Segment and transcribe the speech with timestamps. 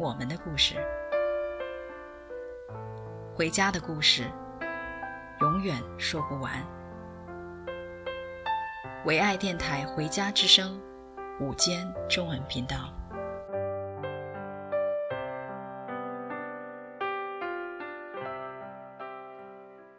[0.00, 0.76] 我们的故事，
[3.36, 4.24] 回家的故事，
[5.40, 6.52] 永远说不完。
[9.04, 10.80] 唯爱电台《回家之声》
[11.44, 12.92] 午间中文频道，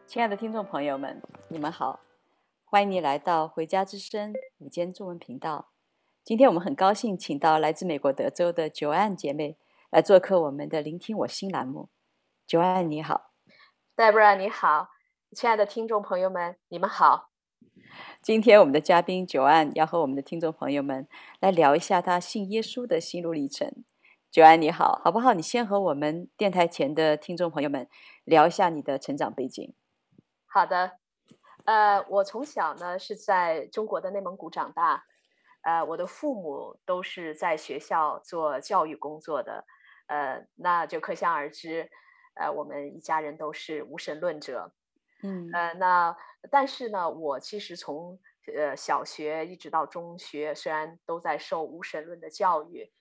[0.08, 2.00] 亲爱的听众朋友们，你们好，
[2.66, 5.68] 欢迎你来到《回家之声》午间中文频道。
[6.23, 9.58] 今天我们很高兴请到来自美国德州的 Joanne 姐妹。
[9.94, 11.88] 来做客我们的聆听我心栏目
[12.48, 13.30] ，Joanne 你好
[13.96, 14.90] ，Deborah 你好，
[15.36, 17.30] 亲爱的听众朋友们，你们好。
[18.20, 21.08] 今天我们的嘉宾 Joanne 要和我们的听众朋友们
[21.40, 23.72] 来聊一下他信耶稣的心路历程。
[24.32, 25.36] Joanne 你好，好不好？
[25.36, 27.88] 你先和我们电台前的听众朋友们
[28.24, 29.76] 聊一下你的成长背景。
[30.48, 30.94] 好的，
[31.66, 35.06] 呃，我从小呢是在中国的内蒙古长大，
[35.62, 39.66] 呃，我的父母都是在学校做教育工作的。
[40.08, 41.90] 呃，那就可想而知，
[42.36, 44.73] 呃，我们一家人都是无神论者，
[45.23, 46.16] 嗯，呃，那
[46.52, 48.20] 但是呢，我其实从
[48.56, 52.91] 呃小学一直到中学，虽然都在受无神论的教育，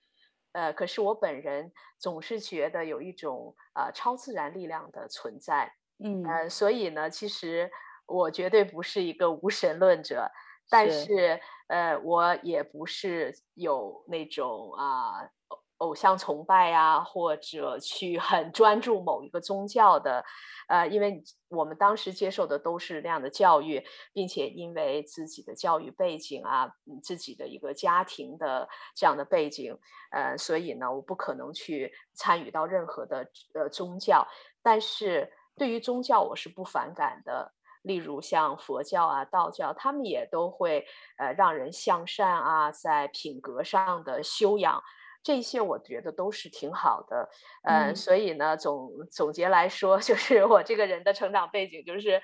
[0.53, 7.69] 呃，可是我本人总是觉得有一种呃超自然力量的存在，嗯，呃，所以呢，其实
[8.05, 10.31] 我绝对不是一个无神论者，
[10.69, 15.19] 但是，是呃，我也不是有那种啊。
[15.21, 20.23] 呃偶像崇拜啊，或者去很专注某一个宗教的，
[20.67, 29.77] 呃，因为我们当时接受的都是那样的教育，并且因为自己的教育背景啊，自己的一个家庭的这样的背景，
[30.11, 34.25] 呃，所以呢，我不可能去参与到任何的呃宗教。
[34.61, 37.53] 但是对于宗教，我是不反感的。
[37.83, 40.85] 例如像佛教啊、道教，他们也都会
[41.17, 44.81] 呃让人向善啊，在品格上的修养。
[45.23, 47.29] 这些我觉得都是挺好的，
[47.63, 52.21] 呃、嗯，所以呢，总总结来说， 就是我这个人的成长背景就是，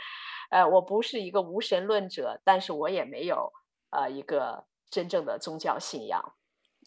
[0.51, 3.53] 呃，我不是一个无神论者，但是我也没有
[3.91, 6.33] 呃一个真正的宗教信仰。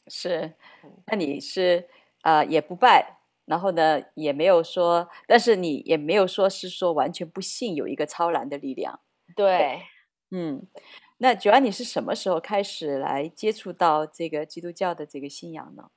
[0.09, 0.55] 是，
[1.07, 1.89] 那你是
[2.23, 9.01] 呃也不拜，然后呢也没有说，但是你也没有说是说完全不信有一个超然的力量。
[9.35, 9.81] 对，
[10.31, 10.67] 嗯，
[11.19, 15.89] 那 Joanne 你是什么时候开始来接触到这个基督教的这个信仰呢？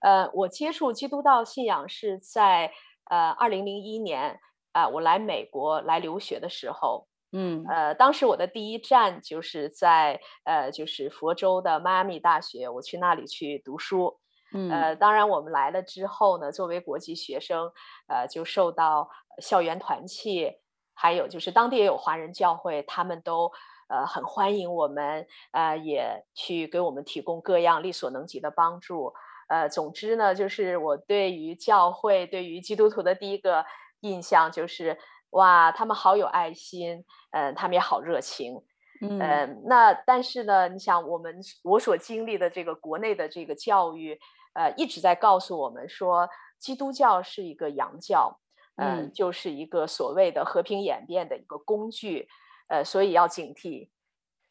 [0.00, 2.72] 呃，我接触基督教信仰是在
[3.10, 4.40] 呃二零零一年
[4.72, 14.18] 啊、呃，我来美国来留学的时候，嗯，呃，当时我的第一站就是在呃就是佛州的迈阿密大学，我去那里去读书，
[14.54, 17.70] 嗯，呃，当然我们来了之后呢，作为国际学生，
[18.08, 19.08] 呃，就受到
[19.40, 20.52] 校园团契，
[20.94, 23.50] 还有就是当地也有华人教会，他们都
[23.88, 29.12] 呃很欢迎我们，呃，也去给我们提供各样力所能及的帮助。
[29.50, 33.66] 呃，总之呢，就是我对于教会、对于基督徒的第一个
[34.02, 34.96] 印象就是，
[35.30, 38.62] 哇，他们好有爱心，嗯、呃，他们也好热情，
[39.00, 41.34] 嗯、呃，那但是呢，你想，我们
[41.64, 44.16] 我所经历的这个国内的这个教育，
[44.54, 46.28] 呃，一直在告诉我们说，
[46.60, 48.38] 基督教是一个洋教，
[48.76, 52.28] 呃、嗯，就是一个所谓的和平演变的一个工具，
[52.68, 53.88] 呃，所以要警惕。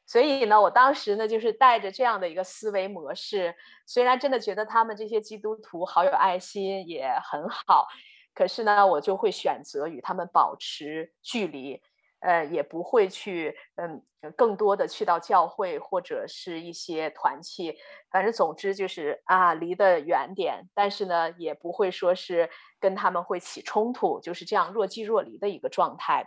[0.09, 7.87] 所以呢，我当时呢就是带着这样的一个思维模式，虽然真的觉得他们这些基督徒好有爱心，也很好，
[8.33, 11.79] 可是呢，我就会选择与他们保持距离，
[12.21, 14.03] 呃，也不会去，嗯，
[14.35, 17.77] 更多的去到教会或者是一些团契，
[18.09, 26.25] 反正总之就是啊，离得远点，但是呢，也不会说是跟他们会起冲突，就是这样若即若离的一个状态，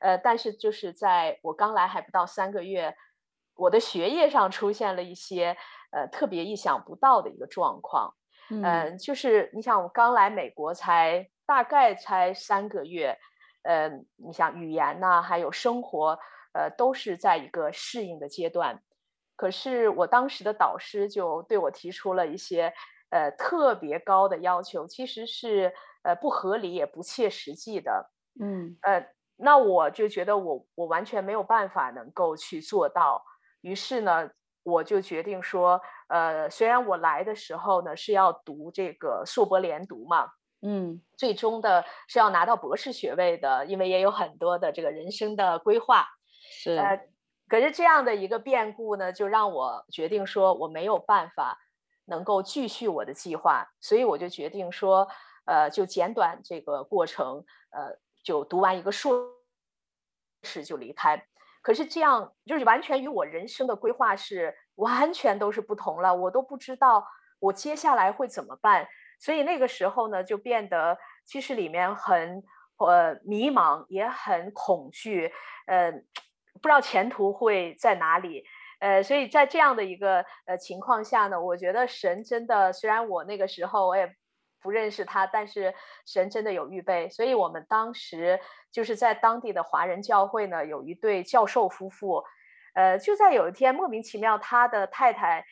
[0.00, 2.94] 呃，但是就是在我刚来还不到三个月。
[3.58, 5.56] 我的学业上出现了一些
[5.90, 8.14] 呃特别意想不到的一个状况，
[8.50, 13.18] 嗯、呃，就是你想我刚来美国才大概才三个月，
[13.64, 16.16] 呃，你想语言呐，还有生活，
[16.52, 18.80] 呃，都是在一个适应的阶段。
[19.34, 22.72] 可是我当时的导师就对我提出了一些
[23.10, 29.04] 呃特别高的要求，其实是呃不合理也不切实际的，嗯，呃，
[29.36, 33.24] 那我就觉得我我完全没有办法能够去做到。
[33.60, 34.30] 于是呢，
[34.62, 40.28] 我就决定说，呃，虽然我来的时候呢是要读这个硕博连读嘛，
[40.62, 46.06] 嗯，最终的是要拿到博士学位的，因为也有很多的这个人生的规划，
[46.50, 47.08] 是，呃，
[47.48, 51.58] 可是这样的一个变故呢，就让我决定说我没有办法
[52.06, 55.08] 能够继续我的计划，所以我就决定说，
[55.46, 59.32] 呃，就简短这个过程，呃，就读完一个硕
[60.42, 61.26] 士就离开。
[61.62, 67.06] 可是这样就是完全与我人生的规划是完全都是不同了，我都不知道
[67.40, 68.86] 我接下来会怎么办，
[69.20, 72.42] 所以那个时候呢，就变得其实里面很
[72.78, 75.32] 呃迷茫，也很恐惧，
[75.66, 78.44] 呃，不知道前途会在哪里，
[78.80, 84.14] 呃，所以在这样的一个呃情况下呢，我觉得神真的，虽然我那个时候我也。
[84.60, 85.74] 不认识他，但是
[86.04, 88.40] 神真的有预备，所以我们当时
[88.72, 92.24] 就是在当地的华人教会呢，有一对教授夫妇，
[92.74, 95.44] 呃，就在有一天莫名其妙，他的太太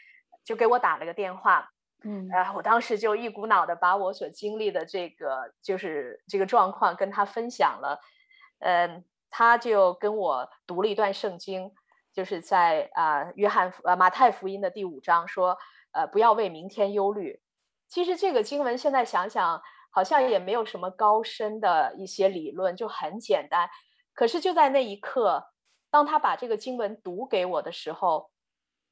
[0.44, 1.70] 就给我打了个电话，
[2.04, 8.00] 嗯，呃，我当时就一股脑的把我所经历的这个就是这个状况跟他分享了，
[8.60, 11.72] 嗯、呃，他就跟我读了一段圣经，
[12.12, 15.58] 就是在啊、呃、约翰呃马太福音的第五章说，
[15.92, 17.40] 呃，不要为明天忧虑。
[17.88, 23.68] 其实这个经文现在想想，好像也没有什么高深的一些理论，就很简单。
[24.12, 25.44] 可是就在那一刻，
[25.90, 28.30] 当他把这个经文读给我的时候，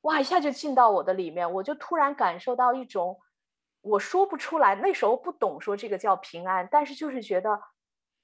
[0.03, 3.19] 哇，一下就进到我的里面，我就突然感受到一种
[3.81, 7.61] 我说不出来，那时候不懂说这个叫平安，但是就是觉得，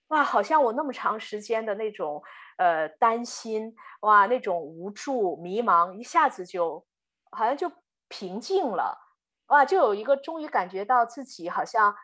[0.08, 2.22] 哇，好像我那么长时间的那种
[2.58, 6.86] 呃担心，哇，那种无助、迷茫，一下子就
[7.30, 7.70] 好像就
[8.08, 9.09] 平静了。
[9.50, 11.94] 哇，就有一个终于感觉到自己好像，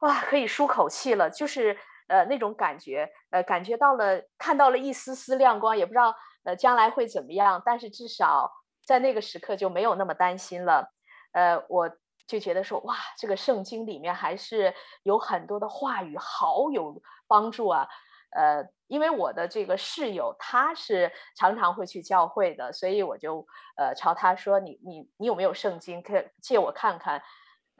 [0.00, 1.76] 哇，可以舒口气了，就是
[2.08, 6.14] 呃那种感觉，呃感觉到了，看到了一丝丝亮光，也不知道
[6.44, 8.50] 呃将来会怎么样，但是至少
[8.86, 10.92] 在那个时刻就没有那么担心了，
[11.32, 11.90] 呃，我
[12.26, 14.72] 就觉得说，哇，这个圣经里面还是
[15.02, 17.88] 有很多的话语，好有帮助啊。
[18.30, 23.46] 呃，因为我的这个室友他是常常会去教会的，所以我就
[23.76, 26.02] 呃朝他说：“你你你有没有圣经？
[26.02, 27.22] 可借我看看。”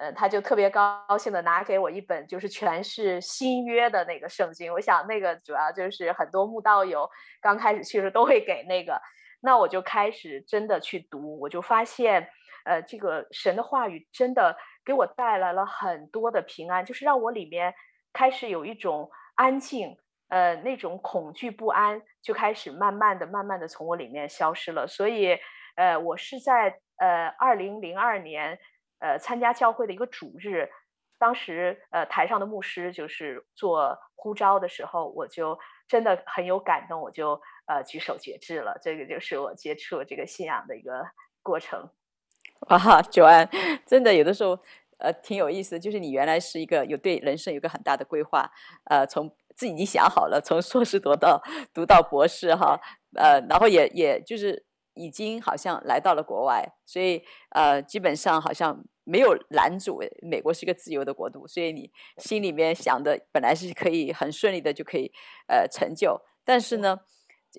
[0.00, 4.72] 呃，他就特别高兴的拿给我一本，就是全是新约的那个圣经。
[4.72, 7.10] 我想那个主要就是很多慕道友
[7.40, 9.02] 刚开始去的时都会给那个。
[9.40, 12.28] 那我就开始真的去读，我就发现，
[12.64, 17.74] 呃，这个神的话语真的给我带来了很多的平安，就是让我里面
[18.12, 19.96] 开始有一种安静。
[20.28, 24.86] 呃，那种恐惧不安就开始慢慢的、慢慢的从我里面消失了。
[24.86, 25.38] 所以，
[25.74, 28.58] 呃，我是在呃二零零二年，
[28.98, 30.68] 呃参加教会的一个主日，
[31.18, 35.58] 当时呃台上的牧师就是做呼召的时候，我就
[35.88, 38.78] 真的很有感动，我就呃举手决志了。
[38.82, 41.06] 这个就是我接触这个信仰的一个
[41.42, 41.88] 过程。
[42.68, 43.48] 哇，Joanne，
[43.86, 44.58] 真的有的时候
[44.98, 48.50] 呃挺有意思，就是你原来是一个有对人生有个很大的规划，
[48.84, 49.34] 呃从。
[49.58, 51.42] 自己已经想好了，从硕士读到
[51.74, 52.80] 读到博士哈，
[53.16, 60.00] 呃，然后也也就是已经好像来到了国外，所以呃，基本上好像没有拦阻。
[60.22, 65.10] 美国是一个自由的国度，所以你心里面想的本来是可以很顺利的就可以
[65.48, 67.00] 呃成就，但是呢，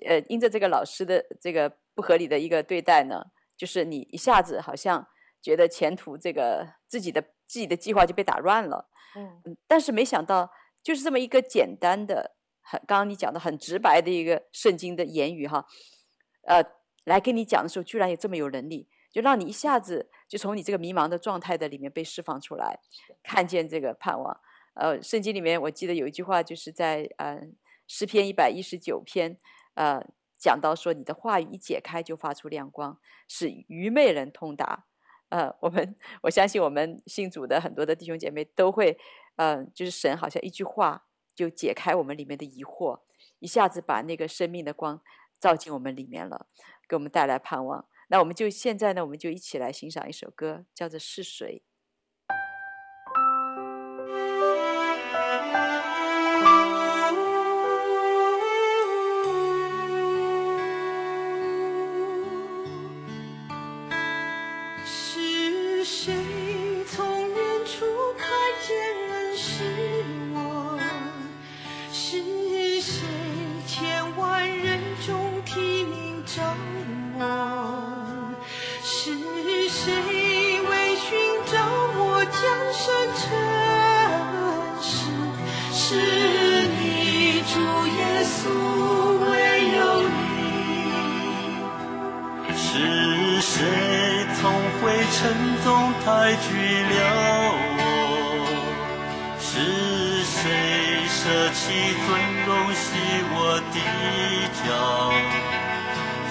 [0.06, 3.26] 呃，因着这个老师的这个不合理的一个对待呢，
[3.58, 5.06] 就是你一下子好像
[5.42, 10.50] 觉得前途这个自己的自己的计划就被打乱了，嗯，但是没想到。
[10.82, 15.66] 就是这么一个简单的、很刚刚你讲的很直白的一个圣经的言语哈，
[16.46, 16.64] 呃，
[17.04, 22.78] 来跟你讲的时候，居然也这么有能力，就让你一下子就从你这个迷茫的状态的里面被释放出来，
[23.22, 24.40] 看见这个盼望。
[24.74, 27.40] 呃，圣经里面我记得有一句话，就是在呃
[27.86, 29.36] 诗篇一百一十九篇，
[29.74, 30.02] 呃，
[30.38, 34.86] 讲到说你的话语一解开就发出亮光，使愚昧人通达。
[35.28, 38.96] 呃，我们我相信我们信主的很多的弟兄姐妹都会。
[39.36, 43.00] 嗯，就是神好像一句话就解开我们里面的疑惑，
[43.38, 45.00] 一下子把那个生命的光
[45.40, 46.46] 照进我们里面了，
[46.88, 47.86] 给我们带来盼望。
[48.08, 51.46] 那我们就现在呢，我们就一起来欣赏一首歌，叫做《是谁》。
[51.50, 51.62] 是谁？
[96.10, 96.50] 抬举
[96.90, 96.98] 了
[97.78, 97.80] 我？
[99.38, 99.48] 是
[100.24, 100.42] 谁
[101.06, 101.22] 舍
[101.54, 101.62] 弃
[102.04, 102.08] 尊
[102.46, 102.82] 荣洗
[103.32, 103.38] 我
[103.70, 103.76] 的
[104.58, 104.66] 脚？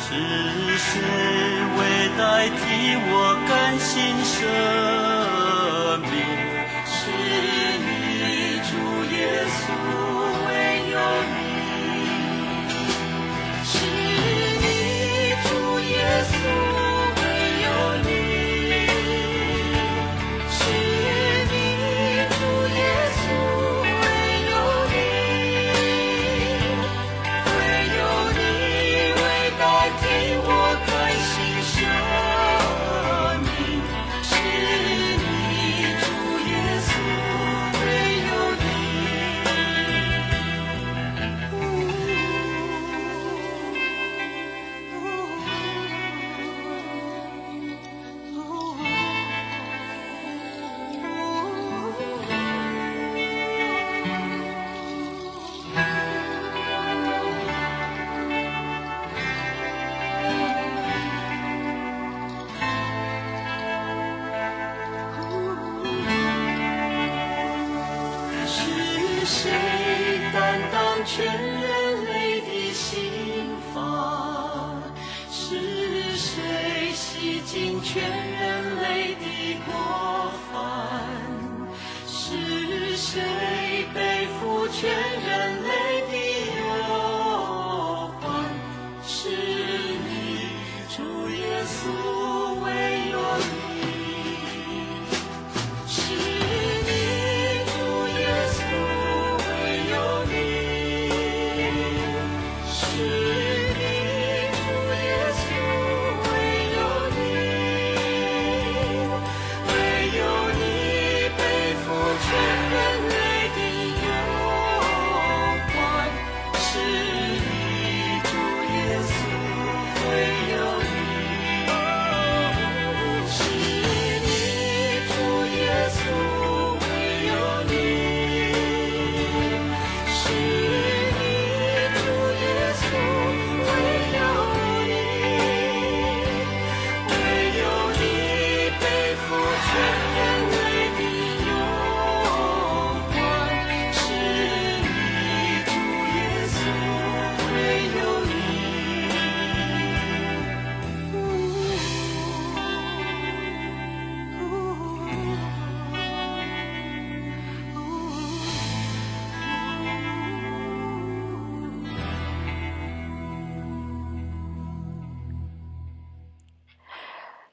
[0.04, 0.08] 是
[0.78, 0.92] 谁
[1.78, 1.80] 为
[2.18, 2.60] 代替
[3.10, 3.12] 我
[3.48, 3.90] 甘心
[4.26, 4.36] 舍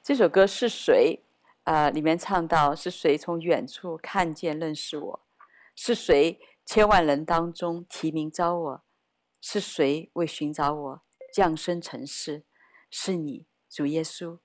[0.07, 1.25] 这首歌是谁？
[1.63, 5.27] 啊、呃，里面唱到是谁从远处看见认识我？
[5.75, 8.83] 是谁千万人当中提名召我？
[9.41, 11.01] 是谁为寻找我
[11.33, 12.45] 降生尘世？
[12.89, 14.39] 是你，主耶稣，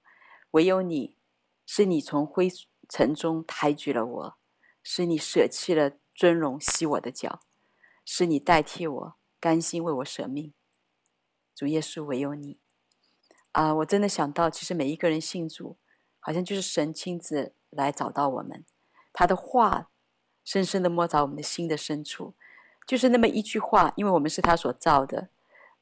[0.50, 1.16] 唯有你，
[1.64, 2.48] 是你从灰
[2.88, 4.38] 尘中抬举了我，
[4.82, 7.40] 是你舍弃了尊荣洗我的脚，
[8.04, 10.52] 是你代替我甘心为我舍命。
[11.54, 12.58] 主耶稣，唯有你。
[13.52, 15.76] 啊、我真的想到，其实每一个人信主，
[16.20, 18.64] 好像就是神亲自来找到我们，
[19.12, 19.90] 他的话
[20.42, 22.34] 深深的摸着我们的心的深处，
[22.86, 25.28] 就是那么一句话，因为我们是他所造的。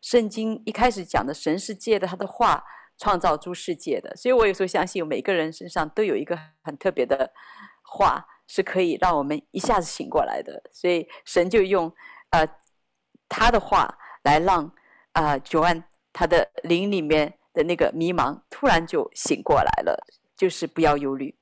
[0.00, 2.64] 圣经一开始讲的，神是借着他的话
[2.98, 7.32] 创造诸世界的，所以我有时候相信，每个人身上都有一个很特别的
[7.82, 10.60] 话，是可以让我们一下子醒过来的。
[10.72, 11.94] 所以神就用
[12.30, 12.44] 呃
[13.28, 14.74] 他的话来让
[15.12, 17.38] 啊 Joanne 他的灵里面。
[17.52, 21.36] 的那个迷茫突然就醒过来了，就是不要忧虑，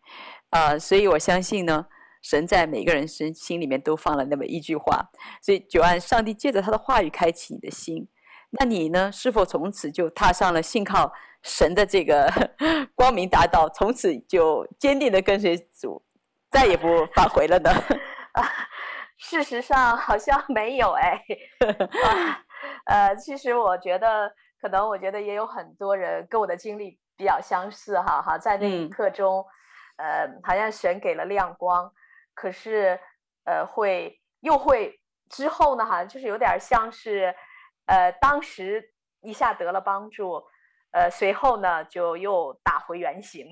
[0.50, 1.86] 啊、呃，所以我相信呢，
[2.22, 5.10] 神在每个人身心里面都放了那么一句话，
[5.42, 8.08] 所以就按上帝借着他的话语开启你的心，
[8.50, 11.12] 那你呢，是否从此就踏上了信靠
[11.42, 12.32] 神的这个
[12.96, 16.02] 光明大道，从此就坚定的跟随主，
[16.50, 17.70] 再也不返回了呢？
[18.32, 18.42] 啊，
[19.18, 21.22] 事实上好像没有哎，
[22.02, 22.42] 啊，
[22.86, 24.32] 呃，其实我觉得。
[24.60, 29.44] 可能我觉得也有很多人跟我的经历比较相似，哈哈，在那一刻中，
[29.96, 31.92] 嗯、呃，好像神给了亮光，
[32.34, 32.98] 可是，
[33.44, 37.34] 呃，会又会之后呢，好像就是有点像是，
[37.86, 40.42] 呃，当时一下得了帮助，
[40.92, 43.46] 呃，随后呢就又打回原形，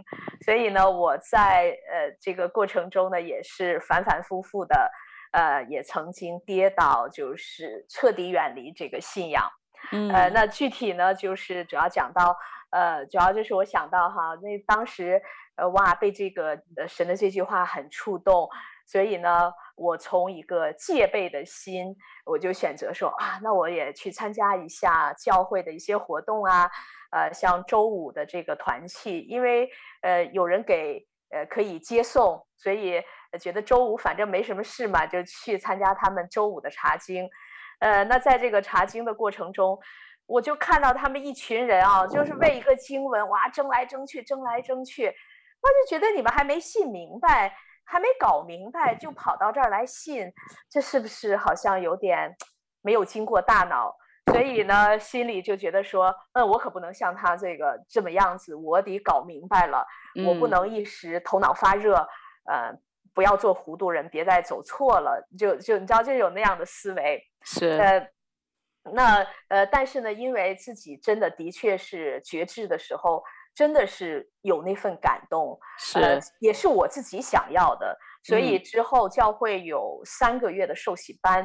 [0.44, 4.90] 所以呢，我在呃这个过程中呢，也是反反复复的，
[5.32, 9.48] 呃，也曾经跌倒，就是彻底远离这个信仰。
[9.92, 12.36] 嗯，呃，那具体呢，就是主要讲到，
[12.70, 15.22] 呃，主要就是我想到哈，那当时
[15.56, 18.48] 呃，哇，被这个呃神的这句话很触动，
[18.86, 26.70] 所以呢，我从一个戒备的心，我就选择说啊，那我也去参加一下教会的一些活动啊，
[27.10, 29.70] 呃，像周五的这个团契，因为
[30.02, 33.02] 呃有人给呃可以接送，所以
[33.40, 37.28] 觉得周五反正没什么事嘛，就去参加他们周五的查经，
[37.78, 39.78] 呃，那在这个查经的过程中，
[40.26, 45.06] 我就看到他们一群人啊，就是为一个经文哇争来争去，争来争去。
[45.06, 47.54] 我就觉得你们还没信明白，
[47.84, 50.32] 还没搞明白，就跑到这儿来信，
[50.70, 52.34] 这是不是好像有点
[52.82, 53.94] 没有经过大脑？
[54.32, 59.86] 所以呢，心里就觉得说，嗯，我可不能像他这个这么样子，我得搞明白了，
[60.26, 61.94] 我不能一时头脑发热，
[62.50, 62.72] 呃，
[63.16, 67.20] 不要做糊涂人，别再走错了，就就你知道，就有那样的思维。
[67.42, 67.70] 是。
[67.70, 68.08] 呃，
[68.92, 73.24] 那呃，但是呢，因为自己真的的确是觉知的时候。
[73.56, 77.98] 真的是有那份感动，是、呃，也是我自己想要的。
[78.22, 81.42] 所以之后教会有三个月的受洗班，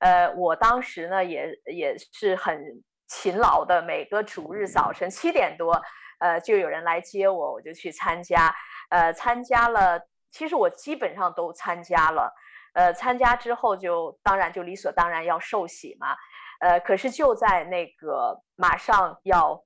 [0.00, 2.62] 嗯、呃，我当时呢也也是很
[3.08, 5.80] 勤劳的，每个主日早晨七点多，
[6.18, 8.54] 呃，就有人来接我，我就去参加，
[8.90, 9.98] 呃，参加了，
[10.34, 12.34] 其实我基本上都参加了，
[12.74, 16.16] 呃，参加之后就当然就理所当然要受洗嘛，
[16.60, 19.62] 呃，可是就在那个马上要。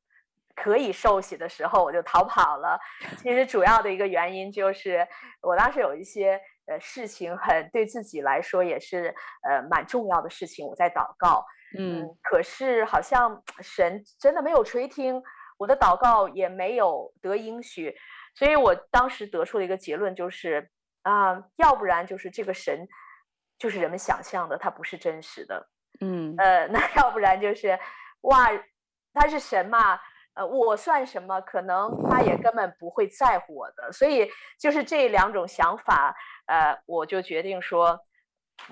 [0.60, 2.76] 可以受洗的时候，我就逃跑了。
[3.18, 5.06] 其实主要的一个原因就是，
[5.40, 6.32] 我当时有一些
[6.66, 9.14] 呃事情，很对自己来说也是
[9.48, 11.46] 呃蛮重要的事情，我在祷告。
[11.78, 15.22] 嗯，可是好像神真的没有垂听
[15.58, 17.96] 我的祷告，也没有得应许，
[18.38, 20.70] 所以我当时得出了一个结论，就是
[21.02, 22.86] 啊、呃，要不然就是这个神
[23.58, 25.68] 就是人们想象的，他不是真实的。
[26.00, 27.76] 嗯，呃， 那要不然就是
[28.20, 28.48] 哇，
[29.12, 29.98] 他是神嘛。
[30.34, 31.40] 呃，我算什么？
[31.40, 36.14] 可能他也根本不会在乎我的，所以就是这两种想法，
[36.46, 37.98] 呃，我就决定说，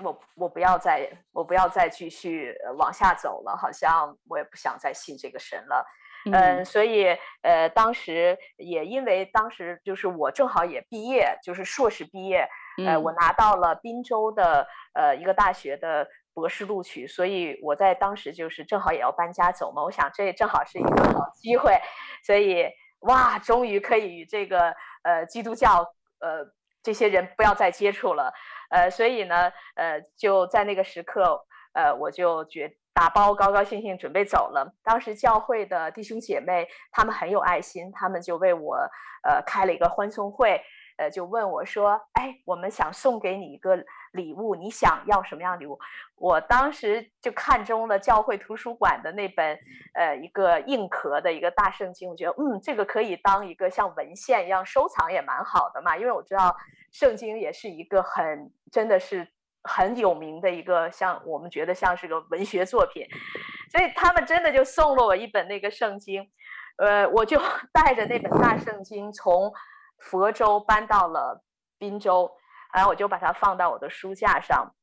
[0.00, 5.84] 我我不要再我不要再继续往下走了，好像我也不想再信这个神了，
[6.26, 7.06] 嗯、呃，所以
[7.42, 12.48] 呃，当时也因为当时就是我正好也毕业，就是硕士毕业，
[12.86, 16.06] 呃，我拿到了滨州的呃一个大学的。
[16.36, 21.72] 博士录取，所以我在当时就是正好也要搬家走嘛，我想这正好是一个好机会，
[22.22, 22.66] 所以
[23.08, 25.78] 哇，终于可以与这个呃基督教
[26.20, 26.44] 呃
[26.82, 28.34] 这些人不要再接触了，
[28.68, 34.74] 呃，所以呢，呃，就在那个时刻，呃，我就觉打包高高兴兴准备走了。
[34.82, 38.78] 当时教会的弟兄姐妹他们很有爱心，他们就为我
[39.22, 40.62] 呃开了一个欢送会。
[40.98, 43.76] 呃，就问我说：“哎，我们想送给你一个
[44.12, 45.78] 礼物，你想要什么样礼物？”
[46.16, 49.58] 我当时就看中了教会图书馆的那本，
[49.92, 55.98] 呃，一个硬壳的一个大圣经，我觉得，嗯，这个可以当一个像文献一样收藏，也蛮好的嘛。
[55.98, 56.56] 因为我知道
[56.90, 59.28] 圣经也是一个很，真的是
[59.66, 63.04] 很有名的一个，像我们觉得像是个文学作品，
[63.70, 66.26] 所以他们真的就送了我一本那个圣经，
[66.78, 67.40] 呃，我就
[67.72, 69.52] 带着那本大圣经从。
[69.98, 71.42] 佛州搬到了
[71.78, 72.30] 滨州，
[72.74, 74.74] 然后我就把它放到我的书架上，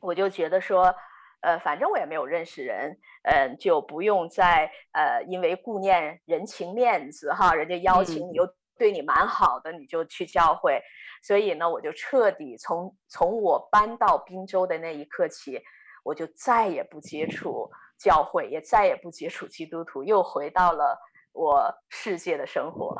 [0.00, 0.94] 我就觉得说，
[1.40, 8.46] 呃，反正我也没有认识人，嗯、呃，就不用再呃，因为顾念人情面子哈，人家邀请你又
[8.78, 10.80] 对你蛮好的，你就去教会，
[11.22, 15.60] 所以呢，我就彻底从从我搬到滨州的那一刻起，
[16.04, 20.98] 我就再也不接触教会，也再也不接触基督徒，又回到了
[21.32, 22.96] 我世界的生活。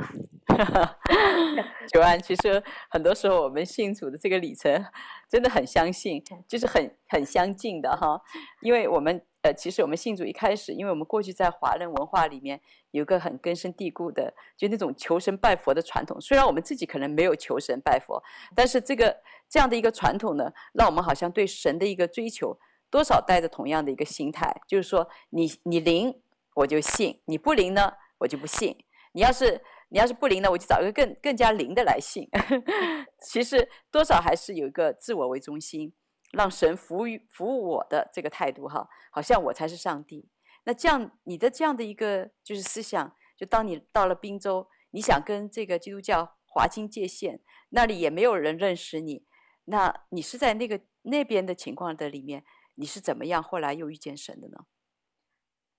[1.92, 4.85] 九安，其实很多时候我们信主的这个里程
[5.29, 8.21] 真的很相信，就是很很相近的哈。
[8.61, 16.21] 因为我们呃，其实我们信主一开始，因为我们过去在华人文化里面有个很根深蒂固的，就那种求神拜佛的传统。
[16.21, 18.23] 虽然我们自己可能没有求神拜佛，
[18.55, 19.16] 但是这个
[19.49, 22.59] 这样的一个传统呢，让我们好像对神的一个追求，
[22.90, 26.21] 多少带着同样的一个心态，就是说你你灵
[26.55, 28.77] 我就信，你不灵呢我就不信。
[29.12, 32.29] 你要是你要是不灵呢，我就找一个更更加灵的来信。
[33.22, 35.94] 其实多少还是有一个自我为中心，
[36.33, 40.29] 让神服务于服务我的这个态度哈，好像我才是上帝。
[40.64, 49.25] 那这样你的这样的一个就是思想，就当你到了宾州，你想跟这个基督教划清界限，那里也没有人认识你，
[49.66, 52.44] 那你是在那个那边的情况的里面，
[52.75, 54.66] 你是怎么样后来又遇见神的呢？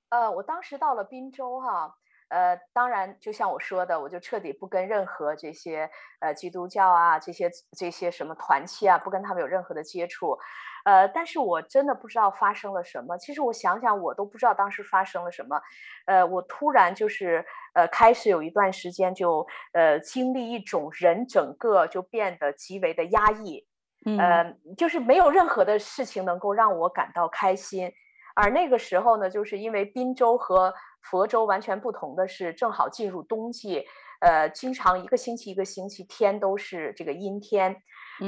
[0.10, 1.98] 呃，我当时到了宾州哈。
[2.30, 10.38] 呃，当然，就像我说的，我就彻底不跟任何这些呃基督教啊，这些这些什么团契啊，不跟他们有任何的接触。
[10.86, 13.18] 呃，但是我真的不知道发生了什么。
[13.18, 15.62] 其实我想想，我都不知道当时发生了什么。
[16.06, 23.68] 呃，我突然就是呃，开始有一段时间就呃，经历一种人整个就变得极为的压抑，
[24.06, 27.92] 嗯、呃，就是没有任何的事情能够让我感到开心。
[28.34, 30.74] 而那个时候呢，就是因为滨州和
[31.10, 33.86] 佛州完全不同的是，正好进入冬季，
[34.22, 37.76] 呃，经常一个星期一个星期天都是这个阴天。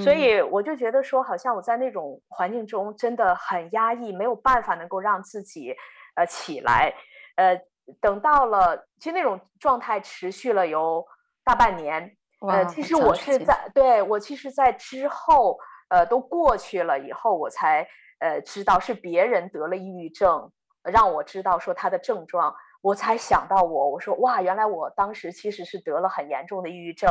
[0.04, 5.76] 所以我就觉得说，好像我在那种环境中真的很压抑，没有办法能够让自己
[6.16, 6.94] 呃起来。
[7.38, 7.60] 呃，
[8.00, 11.04] 等到了，其实那种状态持续了有
[11.44, 12.16] 大半年。
[12.48, 15.58] 呃，其实我是在对我其实，在之后
[15.90, 17.88] 呃都过去了以后，我才
[18.20, 20.52] 呃知道是别人得了抑郁症，
[20.84, 27.10] 让我知道说他的症状，我才想到我，我说哇，原来我当时其实是得了很严重的抑郁症。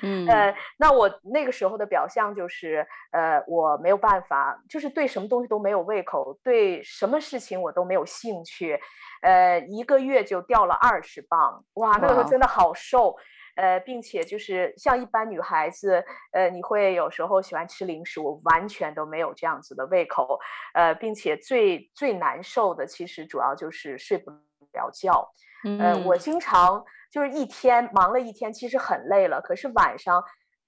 [0.00, 8.78] 嗯，呃，那我那个时候的表象就是，呃，我没有办法，就是对什么东西都没有胃口，对什么事情我都没有兴趣，
[9.22, 13.16] 呃，一个月就掉了二十磅，哇，那个时候真的好瘦，
[13.56, 20.38] 呃，并且就是像一般女孩子，呃，你会有时候喜欢吃零食，我完全都没有这样子的胃口，
[20.74, 24.30] 呃，并且最最难受的其实主要就是睡不
[24.72, 25.12] 了觉，
[25.78, 26.84] 呃，我经常。
[27.10, 30.22] 就是一天忙了一天，其实很累了，可是晚上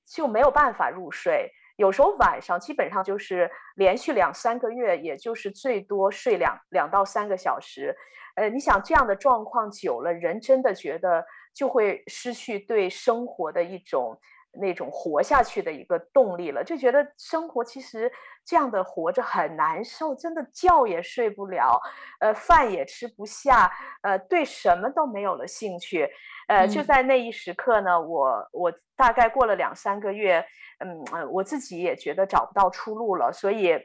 [0.06, 1.52] 就没有办法入睡。
[1.76, 7.94] 有时候晚上基本上就是连续两三个月，也就是最多睡两两到三个小时。
[8.36, 11.22] 呃，你想这样的状况久了，人真的觉得
[11.54, 14.18] 就会失去对生活的一种。
[14.52, 18.10] 那种活下去的一个动力了，就觉得生活其实
[18.44, 21.80] 这样的活着很难受，真的觉也睡不了，
[22.18, 23.70] 呃，饭也吃不下，
[24.02, 26.08] 呃，对什么都没有了兴趣，
[26.48, 30.44] 呃，就在那一时刻呢，我我大概过了两三个月，
[30.78, 33.78] 嗯，我自己也觉得找不到出路了，所以，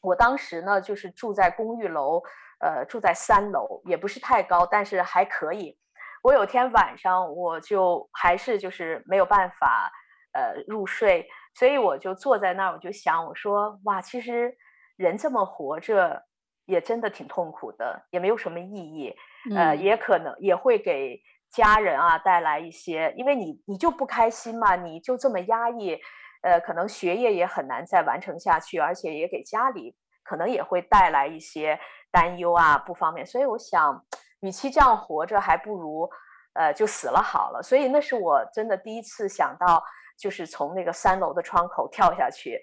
[0.00, 2.22] 我当时呢就是住在公寓楼，
[2.60, 5.78] 呃，住在三楼，也不是太高，但是还可以。
[6.22, 9.90] 我有天晚上，我就还是就是没有办法，
[10.32, 14.56] 呃，入睡，所以我就坐在那儿，我就想，我说，哇，其实
[14.96, 16.22] 人这么活着，
[16.64, 19.12] 也真的挺痛苦的，也没有什么意义，
[19.56, 25.98] 呃，也可能也会给家人啊带来一些，因为你你就不开心嘛，你就这么压抑，
[26.42, 31.80] 呃，可能学业也很难再完成下去，而且也给家里可能也会带来一些
[32.12, 34.04] 担忧啊，不方便，所以我想。
[34.42, 36.10] 与其这样活着，还不如，
[36.54, 37.62] 呃，就死了好了。
[37.62, 39.82] 所以那是我真的第一次想到，
[40.18, 42.58] 就是从那个三楼的窗口跳下去。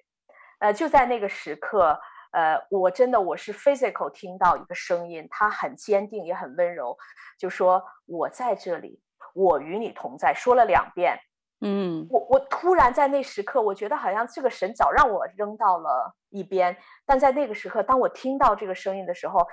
[0.60, 1.98] 呃，就在那个时刻，
[2.34, 6.98] 呃，我真的我是 physical 听到一个声音，他很坚定也很温柔，
[7.38, 9.02] 就说我在这里，
[9.34, 11.18] 我与你同在，说了两遍。
[11.62, 19.48] 嗯，我我突然在那时刻，我觉得好像这个神早让我扔到了一边，但在那个时刻，当我听到这个声音的时候。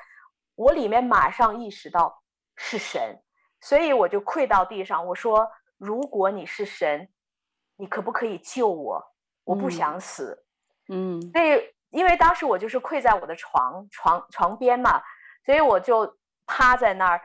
[0.56, 2.22] 我里面马上意识到
[2.56, 3.22] 是神，
[3.60, 7.08] 所以我就跪到地上，我说：“如果你是神，
[7.76, 9.14] 你可不可以救我？
[9.44, 10.44] 我不想死。”
[10.88, 15.02] 嗯，所以因为当时我就是跪在我的床床床边嘛，
[15.44, 17.20] 所以我就趴在那儿。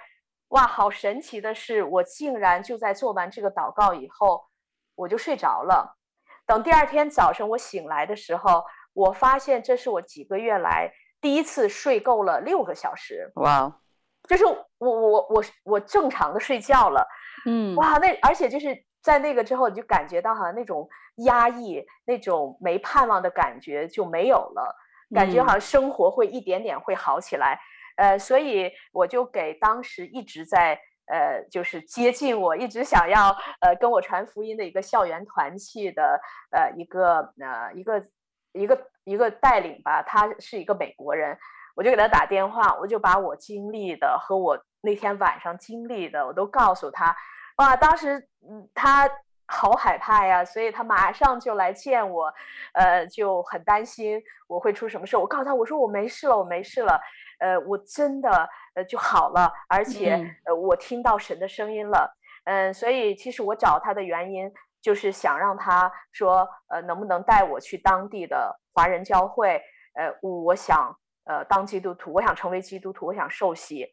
[0.49, 4.43] 哇，好神奇的是，我竟然就在做完这个祷告以后，
[4.95, 5.97] 我就睡着了。
[6.45, 10.91] 等第二天早晨我醒来的时候，我发现这是我几个月来。
[11.21, 13.73] 第一次睡够了六个小时，哇 Wow！
[14.27, 17.07] 就是我我我我正常的睡觉了，
[17.45, 20.87] 嗯，哇，那而且就是在那个之后，你就感觉到好像那种
[21.25, 24.75] 压抑、那种没盼望的感觉就没有了，
[25.13, 27.59] 感觉好像生活会一点点会好起来，
[27.97, 36.19] 嗯、呃，所以我就给当时一直在呃，就是接近我，一直想要呃跟我传福音的一个校园团契的
[36.51, 38.01] 呃一个呃一个。
[38.53, 41.37] 一个一个带领吧，他是一个美国人，
[41.75, 47.15] 我就给他打电话，我就把我经历的和我那天晚上经历的，我都告诉他。
[47.57, 49.09] 哇，当时嗯，他
[49.47, 52.33] 好害怕呀，所以他马上就来见我，
[52.73, 55.15] 呃，就很担心我会出什么事。
[55.17, 56.99] 我告诉他，我说我没事了，我没事了，
[57.39, 60.13] 呃，我真的呃就好了，而且
[60.45, 64.51] 呃我听到神的声音了，嗯、呃，所以其实我找他的原因。
[64.81, 69.61] 就是想让他说，呃，能不能带我去当地的华人教会？
[69.93, 73.87] 呃，我想，呃，当基督徒，我想成为基督徒，我想受洗。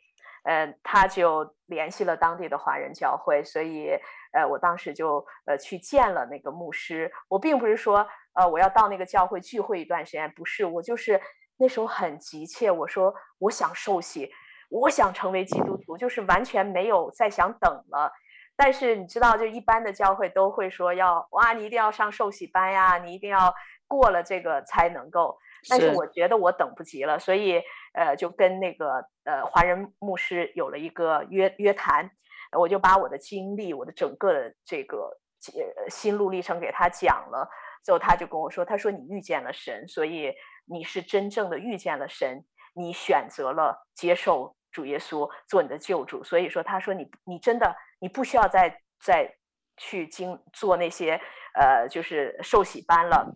[0.45, 3.91] 呃，他就联系了当地的华人教会，所以，
[4.33, 7.13] 呃，我当时就，呃，去见了那个牧师。
[7.29, 11.21] 我并不是说，呃，我要到那个教会聚会一段时间，不是，我就是
[11.59, 14.31] 那时候很急切，我说我想受洗，
[14.71, 18.11] 我想成为基督徒，就是完全没有再想等了。
[18.59, 23.55] 但是你知道，就一般的教会都会说要哇，你一定要上受洗班呀，你一定要
[23.87, 25.39] 过了这个才能够。
[25.69, 27.63] 但是我觉得我等不及了，所以
[27.95, 32.11] 呃，就跟那个呃华人牧师有了一个约约谈，
[32.59, 35.17] 我就把我的经历，我的整个的这个
[35.55, 37.49] 呃心路历程给他讲了，
[37.85, 40.35] 最后他就跟我说，他说你遇见了神，所以
[40.67, 42.45] 你是真正的遇见了神，
[42.75, 49.35] 你选择了接受主耶稣做你的救主，所以说他说你你真的你不需要再再
[49.77, 51.21] 去经做那些
[51.55, 53.35] 呃就是受洗班了。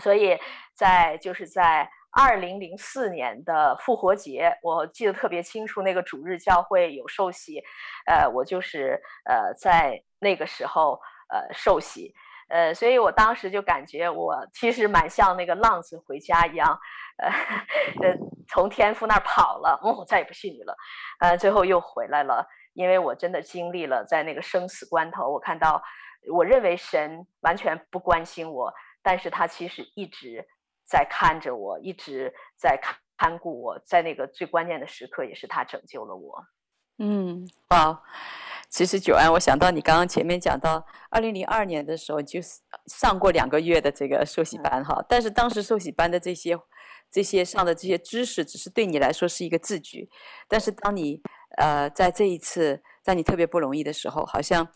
[0.00, 0.38] 所以
[0.74, 7.62] 在就是在二零零四年的复活节，我记得特别清楚，那个主日教会有受洗，
[8.06, 12.14] 呃，我就是呃在那个时候呃受洗，
[12.52, 16.78] 呃，所以我当时就感觉我其实蛮像那个浪子回家一样，
[17.16, 17.28] 呃
[18.06, 18.14] 呃
[18.46, 20.76] 从天父那儿跑了，哦，我再也不信你了，
[21.20, 25.82] 呃，最后又回来了，因为我真的经历了在那个生死关头，我看到
[26.30, 28.72] 我认为神完全不关心我。
[29.04, 30.46] 但是他其实一直
[30.84, 32.78] 在看着我，一直在
[33.18, 36.44] 看顾我，在那个最关键的时刻，也是他拯救了我。
[36.98, 38.00] 嗯，哇，
[38.72, 42.40] 其实久安，我想到你刚刚前面讲到，二零零二年的时候就
[42.86, 46.58] 上过两个月的这个受洗班哈，但是当时受洗班的这些
[47.10, 50.08] 这些上的这些知识，只是对你来说是一个字句，
[50.48, 51.20] 但是当你
[51.58, 54.66] 呃在这一次，在你特别不容易的时候，好像。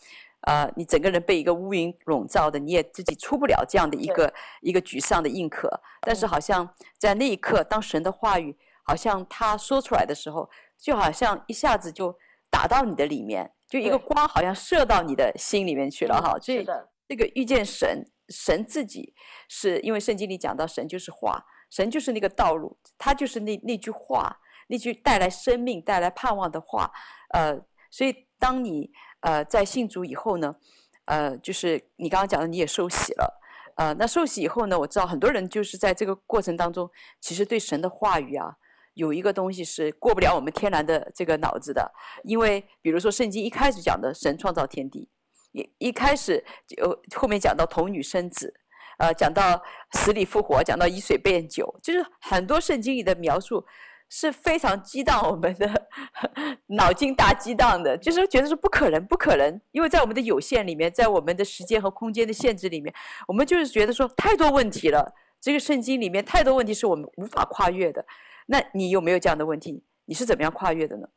[0.41, 4.31] 呃，你整个人被一个乌云笼罩的，你也自己出不了这样的一个
[4.61, 5.67] 一个沮丧的硬壳。
[6.01, 12.15] 但是好像在那一刻，当神的话语好像他说出来的时候，就好像一下子就
[12.51, 16.37] 打到你的里面，就一个光好像射到你的心里面去了哈。
[16.39, 16.65] 所以
[17.07, 19.13] 这个遇见神，神自己
[19.47, 26.91] 是因为圣经里讲到神就是话，神就是那个道路，他就是那那句话，那句带来生命、带来盼望的话。
[27.33, 27.59] 呃，
[27.91, 28.91] 所以当你。
[29.21, 30.53] 呃，在信主以后呢，
[31.05, 33.41] 呃，就是你刚刚讲的，你也受洗了，
[33.75, 36.87] 呃，那受洗以后呢，我知道很多人就是在这个过程当中，
[37.19, 38.55] 其实对神的话语啊，
[38.97, 41.91] 有一个东西是过不了我们天然的这个脑子的，
[42.23, 45.07] 因为比如说圣经一开始讲的神创造天地，
[45.53, 48.53] 一一开始就后面讲到童女生子，
[48.97, 49.61] 呃，讲到
[49.93, 53.65] 死里复活，讲到以水变酒，就是很多圣经里的描述。
[54.09, 55.69] 是非常激荡我们的
[56.79, 62.93] 脑筋大激荡的，就是觉得说不可能，不可能，因为在我们的有限里面，在我们的时间和空间的限制里面，
[63.27, 65.13] 我们就是觉得说太多问题了。
[65.41, 68.05] 这个圣经里面太多问题是我们无法跨越的。
[68.47, 69.85] 那你有没有这样的问题？
[70.05, 71.07] 你是怎么样跨越的呢？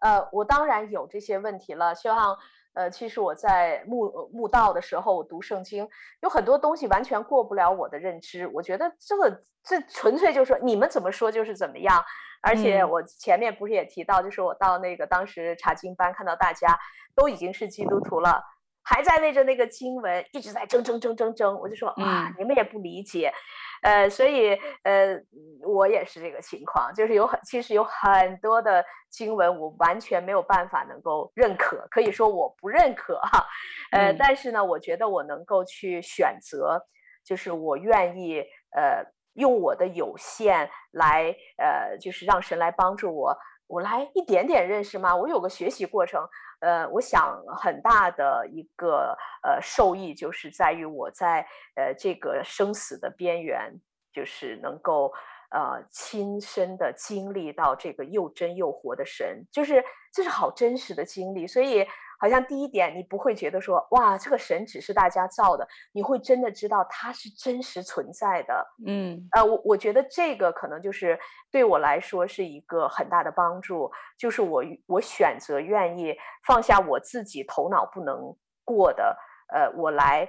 [0.00, 2.36] 呃，我当然有这些问题了，希望。
[2.74, 5.88] 呃，其实我在慕慕道的时候，我读圣经，
[6.20, 8.46] 有很多东西完全过不了我的认知。
[8.48, 12.04] 我觉得这个这纯粹就是说你们怎么说就是怎么样。
[12.42, 16.78] 而且我前面不是也提到，就是我到那个当时查经班，看到大家
[17.14, 18.44] 都已经是基督徒了，
[18.82, 23.32] 还在为着那个经文一直在争争争争争，我就说啊，你们也不理解。
[23.82, 25.20] 呃，所以呃，
[25.62, 33.46] 我也是这个情况，就是有很其实有很多的经文，我完全没有办法能够认可，可以说我不认可哈，
[33.92, 36.86] 呃，嗯、但是呢，我觉得我能够去选择，
[37.24, 38.40] 就是我愿意
[38.74, 43.36] 呃用我的有限来呃，就是让神来帮助我，
[43.66, 45.14] 我来一点点认识吗？
[45.14, 46.26] 我有个学习过程。
[46.60, 53.72] 呃，我想很大的一个呃受益，就是在于我在呃这个生死的边缘，
[54.12, 55.12] 就是能够
[55.50, 61.86] 呃亲身的经历到这个又真又活的神，就是这是好真实的经历，所以。
[62.18, 68.66] 好像第一点，你不会觉得说哇，这个神只是大家造的，你会真的知道它是真实存在的。
[68.86, 71.18] 嗯，呃，我我觉得这个可能就是
[71.50, 76.14] 对我来说是一个很大的帮助，就是我我选择愿意
[76.46, 79.16] 放下我自己头脑不能过的，
[79.52, 80.28] 呃，我来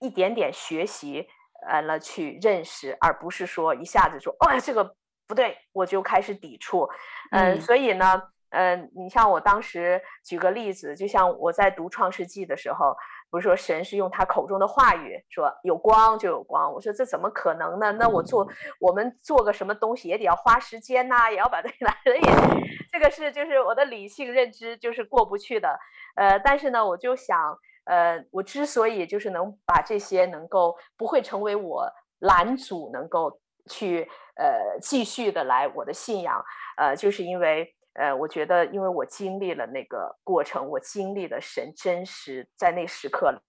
[0.00, 1.26] 一点点学习，
[1.68, 4.94] 呃，了去认识，而不是说一下子说哦，这个
[5.26, 6.88] 不对，我就开始抵触。
[7.30, 8.33] 嗯，所以呢。
[8.54, 12.96] 嗯、呃，你像我当时举个例子，就像我在读创世纪的时候，
[13.28, 17.90] 不是说神是用他口中的话语说有光就有光，我说这怎么可能呢？
[17.92, 18.46] 那我做
[18.78, 22.20] 我们做个什么东西也得要花时间呐、啊，也要把这个来，所以
[22.92, 25.76] 这个是就是我的理性认知就是过不去的。
[26.14, 31.90] 呃，但是呢，我就想，呃，我之所以就是能把这些能够不会成为我
[32.20, 36.40] 拦阻，能够去呃继续的来我的信仰，
[36.76, 37.73] 呃，就是因为。
[37.94, 43.42] 呃，我觉得，因为我经历了那个过程，我经历了神真实在那时刻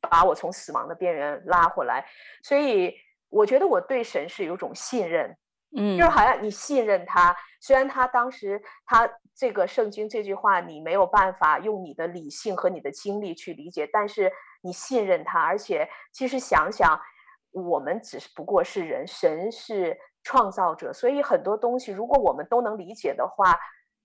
[0.00, 2.06] 把我从死亡的边缘拉回来，
[2.42, 2.94] 所以
[3.28, 5.36] 我觉得我对神是有种信任，
[5.76, 17.00] 嗯，就是好像你信任他，虽然他当时他这个圣经这句话你没有办法用你的理性和你的经历去理解，但是你信任他，而且其实想想。
[17.52, 23.56] 我们只是不过是人，神是创造者，所以很多东西如果我们都能理解的话，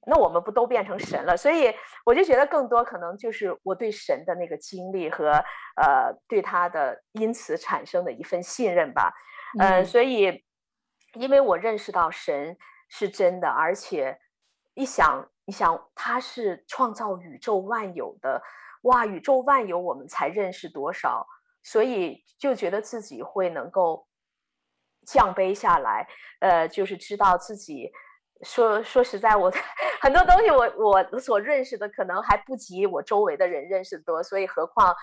[0.08, 1.38] 那我们不都变成神了？
[1.38, 1.72] 所以
[2.06, 5.32] 我就觉得更多可能就是我对神的那个经历和
[5.76, 9.14] 呃对他的因此产生的一份信任吧。
[9.60, 10.44] 嗯、呃，所以
[11.14, 12.58] 因为我认识到神
[12.90, 14.18] 是真的，而且
[14.74, 18.42] 一想一想他是创造宇宙万有的，
[18.82, 21.28] 哇，宇宙万有我们才认识多少，
[21.62, 24.08] 所以就觉得自己会能够
[25.06, 26.08] 降卑下来，
[26.40, 27.92] 呃，就是知道自己。
[28.43, 29.51] 说说实在，我
[30.01, 34.95] 很多东西我我所认识的可能还不及我周围的人认识多，所以何况，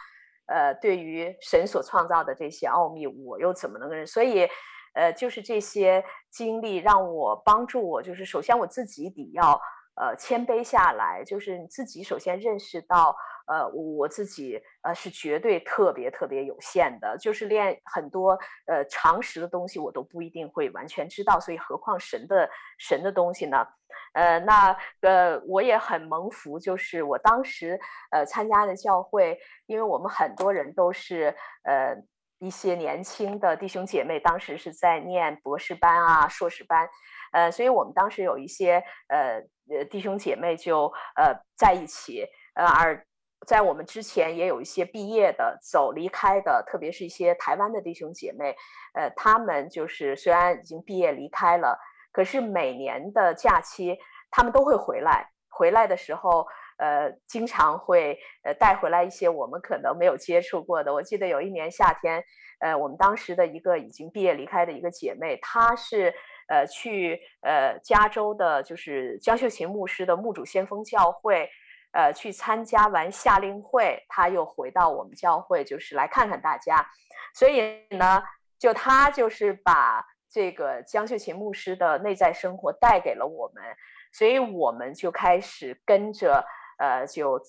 [0.46, 4.06] 呃，对于神所创造的这些奥秘，我又怎么能认？
[4.06, 4.48] 所以，
[4.94, 9.60] 呃，就是这些经历让我帮助我，就是首先我自己得要
[9.98, 13.16] 呃谦卑下来，就是你自己首先认识到。
[13.50, 22.46] 呃，我自己呃是绝对特别特别有限的，就是连很多呃常识的东西我都不一定会完全知道，所以何况神的
[22.78, 23.66] 神的东西呢？
[24.12, 27.80] 呃，那呃我也很蒙福，就是我当时
[28.10, 31.34] 呃参加的教会，因为我们很多人都是
[31.64, 31.96] 呃
[32.40, 36.86] 一些年轻的弟兄姐妹，当时是在念博士班啊、硕士班，
[37.32, 39.42] 呃，所以我们当时有一些呃
[39.76, 43.04] 呃弟兄姐妹就呃在一起，呃而。
[43.46, 48.54] 在我们之前也有一些毕业的、走离开的，特别是一些台湾的弟兄姐妹，
[48.94, 51.78] 呃，他们就是虽然已经毕业离开了，
[52.10, 53.96] 可是每年的假期
[54.32, 55.30] 他们都会回来。
[55.48, 56.46] 回来的时候，
[56.78, 60.92] 呃，经常会呃带回来一些我们可能没有接触过的。
[60.92, 62.22] 我记得有一年夏天，
[62.58, 66.12] 呃，我们当时的一个已经毕业离开的一个姐妹，她是
[66.48, 71.48] 呃去呃加州的，就是江秀琴牧师的牧主先锋教会。
[71.90, 76.86] 呃，去参加完夏令会，他又回到我们教会，就是来看看大家。
[77.34, 78.22] 所以呢，
[78.58, 83.64] 就他就是把这个江秀琴牧师的内在生活带给了我们，
[84.12, 86.44] 所以我们就开始跟着
[86.76, 87.40] 呃，就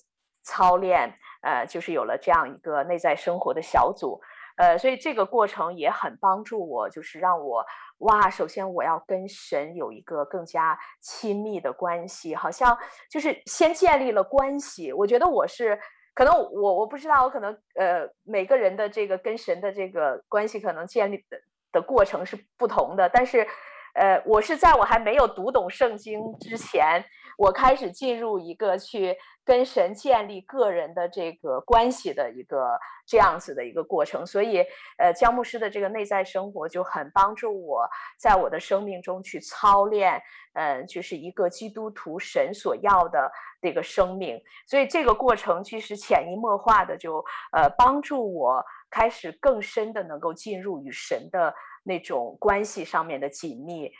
[0.42, 4.22] 操练，呃，就是有了这样一个内在生活的小组。
[4.60, 7.64] 呃，所以这个过程也很帮助我，就是让我
[8.00, 12.76] 哇，首先我要跟神有一个更加亲密的关系，好像
[13.10, 14.92] 就是先建立了关系。
[14.92, 15.80] 我觉得我是
[16.12, 21.40] 可能我我不知道，我可能呃每个人的这个跟神的这个关系可能建立的
[21.72, 23.46] 的过程是不同的，但是
[23.94, 27.02] 呃我是在我还没有读懂圣经之前，
[27.40, 29.16] 我开始进入一个去。
[29.42, 34.64] 跟神建立个人的这个关系的一个这样子的一个过程，所以，
[34.96, 40.22] 呃，江牧师的这个内在生活就很帮助我在我的生命中去操练，
[40.52, 44.40] 嗯、就是一个基督徒神所要的这个生命。
[44.68, 53.90] 所以这个过程其实潜移默化的就，呃，帮助我开始更深的能够进入与神的那种关系上面的紧密，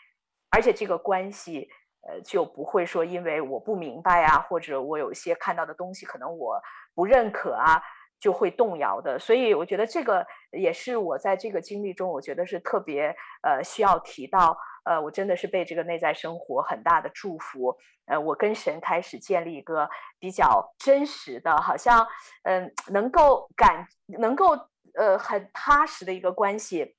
[0.50, 1.68] 而且这个关系。
[2.02, 6.58] 呃，就不会说因为我不明白啊，或者我有一些看到的东西可能我
[6.94, 7.82] 不认可啊，
[8.18, 9.18] 就会动摇的。
[9.18, 14.56] 所以我觉得这个也是我在这个经历中，我觉得是特别呃需要提到。
[14.84, 17.76] 呃，我真的是被这个内在生活很大的祝福。
[18.06, 19.86] 呃，我跟神开始建立一个
[20.18, 22.08] 比较真实的，好像
[22.44, 23.86] 嗯、能够感
[24.18, 24.56] 能够
[24.94, 26.96] 呃很踏实的一个关系。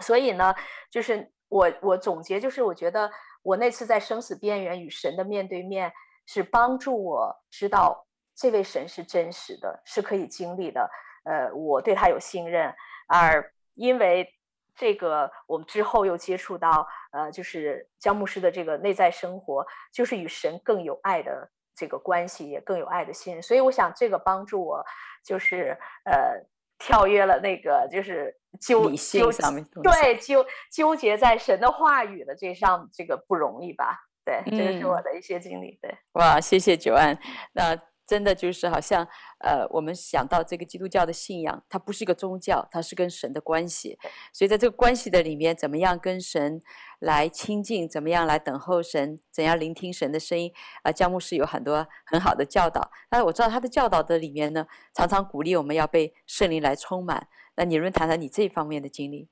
[0.00, 0.54] 所以呢，
[0.88, 3.10] 就是我我总结就是我觉得。
[3.42, 5.92] 我那次在生死边缘与神的面对面，
[6.26, 10.90] 是帮助我知道这位神是真实的，是可以经历的。
[11.24, 12.74] 呃，我对他有信任，
[13.06, 14.28] 而因为
[14.74, 23.42] 这个，我们之后又接触到，呃，就是江牧师的这个内在生活，就是与神更有爱的这个关系，也更有爱的信任。
[23.42, 24.84] 所以，我想这个帮助我，
[25.24, 26.44] 就是呃。
[26.82, 33.98] 跳跃了那个，就是纠理性上面，对纠纠结在神的话语的这上，这个不容易吧？
[34.24, 35.78] 对，这个是我的一些经历。
[35.80, 37.18] 对，哇，谢谢 Joanne。
[37.52, 37.76] 那
[38.10, 39.06] 真的就是好像，
[39.38, 43.96] 呃，我们想到这个基督教的信仰，它不是一个宗教，它是跟神的关系。
[44.32, 46.60] 所以在这个关系的里面，怎么样跟神
[46.98, 50.50] 来亲近，怎么样来等候神，怎样聆听神的声音？
[50.78, 52.90] 啊、呃，江牧师有很多很好的教导。
[53.08, 57.28] 但是我知道他的教导的里面呢，常常鼓励我们要被圣灵来充满。
[57.54, 59.28] 那你能谈谈你这方面的经历？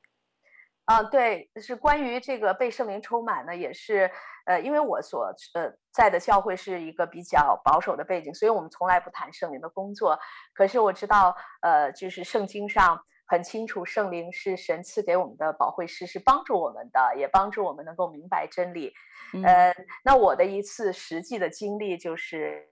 [0.89, 4.11] 啊，对，是关于这个被圣灵充满呢，也是，
[4.47, 10.19] 呃，因为我所呃在的教会是一个比较保守的背景，所以我们从来不谈圣灵的工作。
[10.55, 18.91] 可是我知道，呃，就是圣经上很清楚，圣灵是神赐给我们的保惠师，是帮助我们的，也帮助我们能够明白真理。
[19.35, 22.67] 嗯、呃，那我的一次实际的经历就是，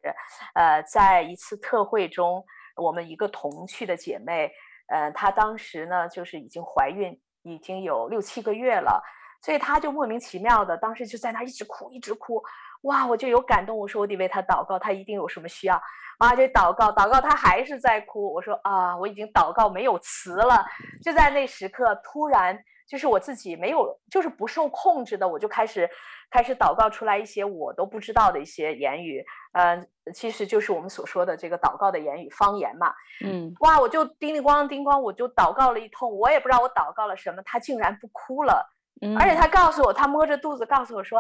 [0.55, 2.43] 呃，在一次特会中，
[2.77, 4.51] 我们一个同去的姐妹。
[4.89, 9.01] 呃，她当时呢就是已经怀孕，已经有六七个月了，
[9.41, 12.43] 所以她就莫名其妙的，当时就在那一直哭，一直哭。
[12.83, 15.81] 哇，我就有感动，我说我得为她祷告，她一定有什么需要。
[16.19, 18.33] 啊，就祷告，祷告，她还是在哭。
[18.33, 20.65] 我说啊，我已经祷告没有词了。
[21.05, 25.89] 就在那时刻，突然就是我自己没有，就是不受控制的，我就开始
[26.31, 29.25] 开始祷告出来一些我都不知道的一些言语。
[29.59, 32.93] 嗯，其实就是我们所说的这个祷告的言语，方言嘛。
[33.25, 38.69] 嗯，哇，我就叮叮咣叮咣，我就祷告了一通，我也不知道我祷告了什么，他竟然不哭了。
[39.01, 41.19] 嗯，而且他告诉我，他摸着肚子告诉我说，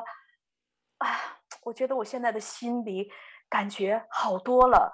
[0.98, 1.06] 啊。
[1.62, 3.10] 我觉得我现在的心里
[3.48, 4.92] 感觉好多了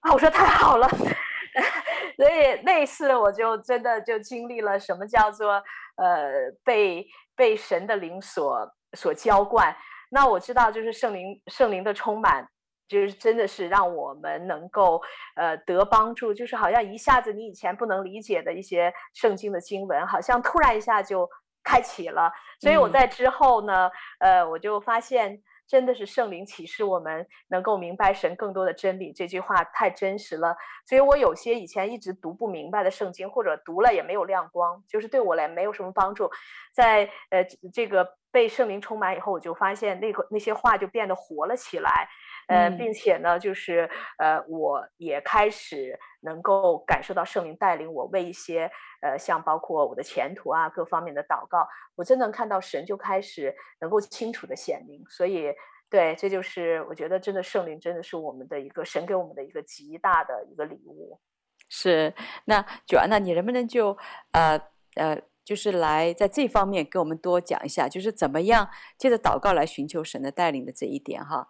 [0.00, 0.10] 啊！
[0.14, 0.88] 我说太好了，
[2.16, 5.62] 所以那一次我就真的就经历了什么叫做
[5.96, 9.76] 呃被被神的灵所所浇灌。
[10.10, 12.48] 那我知道就是圣灵圣灵的充满，
[12.88, 15.00] 就是真的是让我们能够
[15.34, 21.28] 呃得帮助，就是好像一下子你以前不能理解的一些圣经的经文，好像突然一下就
[21.62, 22.32] 开启了。
[22.60, 25.42] 所以我在之后呢，嗯、呃，我就发现。
[25.68, 30.56] 真的是圣灵启示我们能够明白神更多的真理，这句话太真实了。
[30.86, 36.30] 所以我有些以前一直读不明白的圣经，或者读了也没有亮光，就是对我来没有什么帮助。
[36.72, 42.08] 在呃这个被圣灵充满以后，我就发现那个那些话就变得活了起来。
[42.46, 43.88] 呃，并且呢，就是
[44.18, 48.70] 呃，我也开始能够感受到圣灵带领我为一些
[49.02, 51.66] 呃，像包括我的前途啊各方面的祷告，
[51.96, 55.04] 我真能看到神就开始能够清楚的显明。
[55.08, 55.52] 所以，
[55.90, 61.20] 对，这就是我觉得真的圣灵真的是我们的一个神给我们的一个极大的一个礼物。
[61.68, 63.98] 是，那 Joanna，你能不能就
[64.30, 64.56] 呃
[64.94, 71.48] 呃，就是来在这方面给我们多讲一下，就是怎么样借着祷告来寻求神的带领的这一点哈？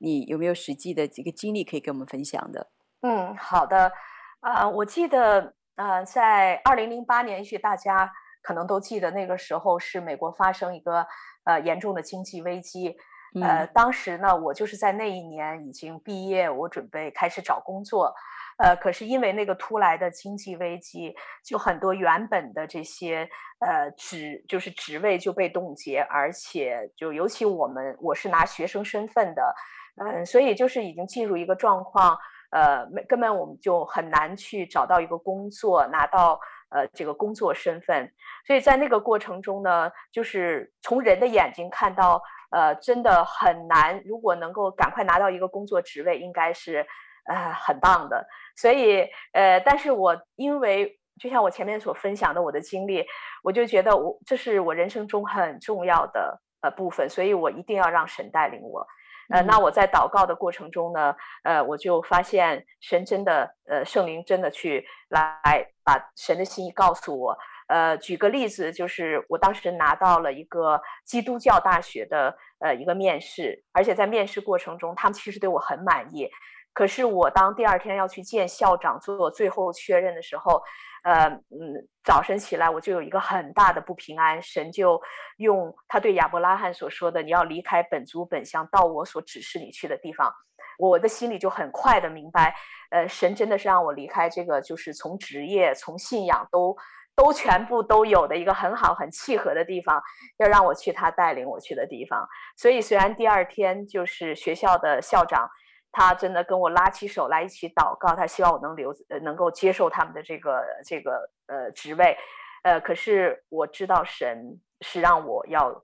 [0.00, 2.68] 你有没有实际的几个经历可以跟我们分享的？
[3.02, 3.92] 嗯，好的，
[4.40, 8.10] 啊、呃，我记得，呃，在二零零八年，也许大家
[8.42, 11.06] 可能都记得，那个时候是美国发生一个
[11.44, 12.96] 呃严重的经济危机，
[13.40, 18.12] 呃，嗯、当时呢，我就是在那一年已经毕业，我准备开始找工作，
[18.58, 23.28] 呃，可是因为那个突来的经济危机，就很多原本的这些
[23.60, 29.54] 呃职就是职位就被冻结，而且就尤其我们我是拿学生身份的。
[30.00, 32.16] 嗯，所以就是已经进入一个状况，
[32.50, 36.38] 呃，根本我们就很难去找到一个工作，拿到
[36.70, 38.12] 呃这个工作身份。
[38.46, 44.02] 所以在那个过程中呢，就是从人的眼睛看到，呃，真的很难。
[44.04, 46.86] 如果能够赶快拿到一个工作职位，应该是
[47.26, 48.26] 呃很棒的。
[48.56, 53.04] 所以呃，但是我因为就像我前面所分享的我的经历，
[53.42, 58.86] 我就觉得我这是我人生中很重要的呃部分，所以我一定要让神带领我。
[59.28, 67.38] 呃，那我在祷告的过程中呢，呃，我就发现神真的，呃，圣灵真的去来把神的心意告诉我。
[67.68, 76.30] 呃，举个例子，就是我当时拿到了一个基督教大学的呃一个面试，而且在面试过程中，他们其实对我很满意。
[76.72, 80.62] 可是我当第二天要去见校长做最后确认的时候，
[81.04, 84.42] 呃嗯，早晨起来我就有一个很大的不平安。
[84.42, 85.00] 神就
[85.36, 90.32] 用他对亚伯拉罕所说的：“你要离开本族本乡，到我所指示你去的地方。”
[90.78, 92.54] 我的心里就很快的明白，
[92.90, 96.76] 呃，神真的是让我离开这个，就是从职业、从信仰都
[97.16, 100.02] 都全部都有的一个很好、很契合的地方，
[100.38, 102.28] 要让我去他带领我去的地方。
[102.56, 105.48] 所以虽然第二天就是学校的校长。
[105.90, 112.16] 他真的跟我拉起手来一起祷告，他希望我能留，呃，能够接受他们的这个这个呃职位，
[112.62, 115.82] 呃，可是我知道神是让我要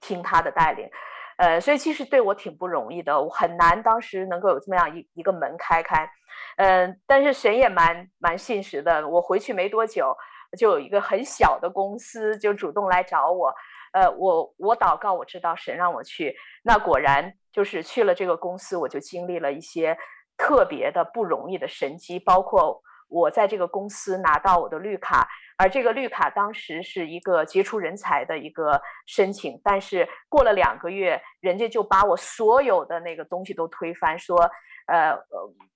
[0.00, 0.90] 听他的带领，
[1.36, 6.10] 呃，所以其实对我挺不容易的，我很难当时能够有这么样一一个门开开，
[6.56, 10.14] 嗯、但是神也蛮蛮信实的，我回去没多久，
[10.58, 13.54] 就有一个很小的公司就主动来找我，
[13.92, 17.32] 呃，我我祷告，我知道神让我去，那果然。
[17.58, 19.98] 就是去了这个公司，我就经历了一些
[20.36, 34.38] 特别的不容易的神迹，包括我在这个公司拿到我的绿卡，而这个绿卡当时是一个杰出人才的一个申请，但是过了两个月，人家就把我所有的那个东西都推翻，说，
[34.86, 35.18] 呃，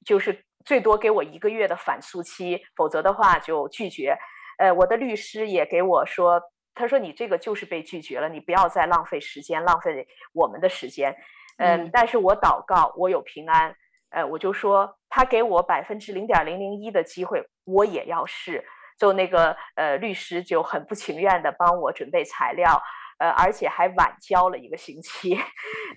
[0.07, 4.16] 就是最多给我一个月的反诉期，否则的话就拒绝。
[4.59, 6.41] 呃，我的律师也给我说，
[6.76, 11.12] 他说你这个就是被拒绝了，你不要再浪费时间，浪费我们的时间。
[11.59, 13.74] 嗯，但是我祷告，我有平安，
[14.11, 18.64] 呃，我就说他给我百分之零点零零一的机会，我也要试。
[18.98, 22.80] 就那个呃律师就很不情愿的帮我准备材料，
[23.18, 25.36] 呃，而且还晚交了一个星期，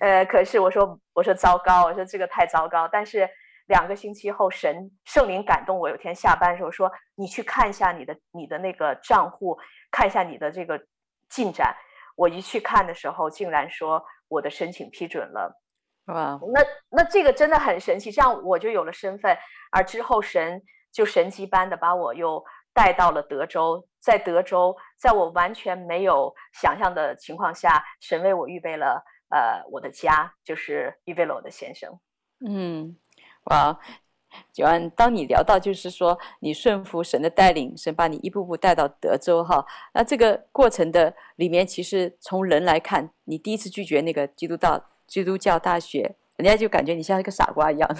[0.00, 2.88] 呃，可是我说我说糟糕，我说这个太糟糕。
[2.90, 3.28] 但是
[3.66, 9.56] 两个星期后，神圣灵感动我，有天下班的时候说：“你去看一下你的你的那个账户，
[9.90, 10.80] 看一下你的这个
[11.28, 11.76] 进展。”
[12.16, 15.60] 我一去看的时候，竟然说我的申请批准了。
[16.06, 19.36] 哇，那那这个真的很神奇，这样我就有了身份。
[19.72, 20.62] 而之后神
[20.92, 31.98] 就神迹般的把我又带到了德州，在德州，在我完全没有想象的情况下，神为我预备了呃我的家，就是预备了我的先生。
[32.46, 32.96] 嗯，
[33.50, 33.80] 哇
[34.54, 39.64] ，Joanne，当你聊到就是说你顺服神的带领，神把你一步步带到德州哈，
[39.94, 46.16] 那这个过程的里面，其实从人来看，你第一次拒绝那个基督道基督教大学。
[46.36, 47.96] 人家就感觉你像一个傻瓜一样的，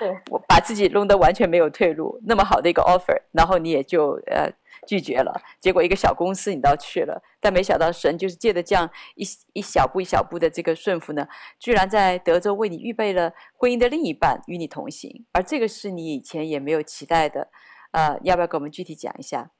[0.00, 4.50] 对， 我把自己弄得完全没有退路，那么好的一个 offer，然后你也就呃
[4.90, 5.32] 拒绝了。
[5.60, 11.28] 结果一个小公司你倒去了，但没想到神就是借着这样一一小步一小步的这个顺服呢，
[11.60, 17.48] 居然在德州为你预备了婚姻的另一半与你同行，而这个是你以前也没有期待的。
[17.92, 19.52] 呃，要不要给我们具体讲一下？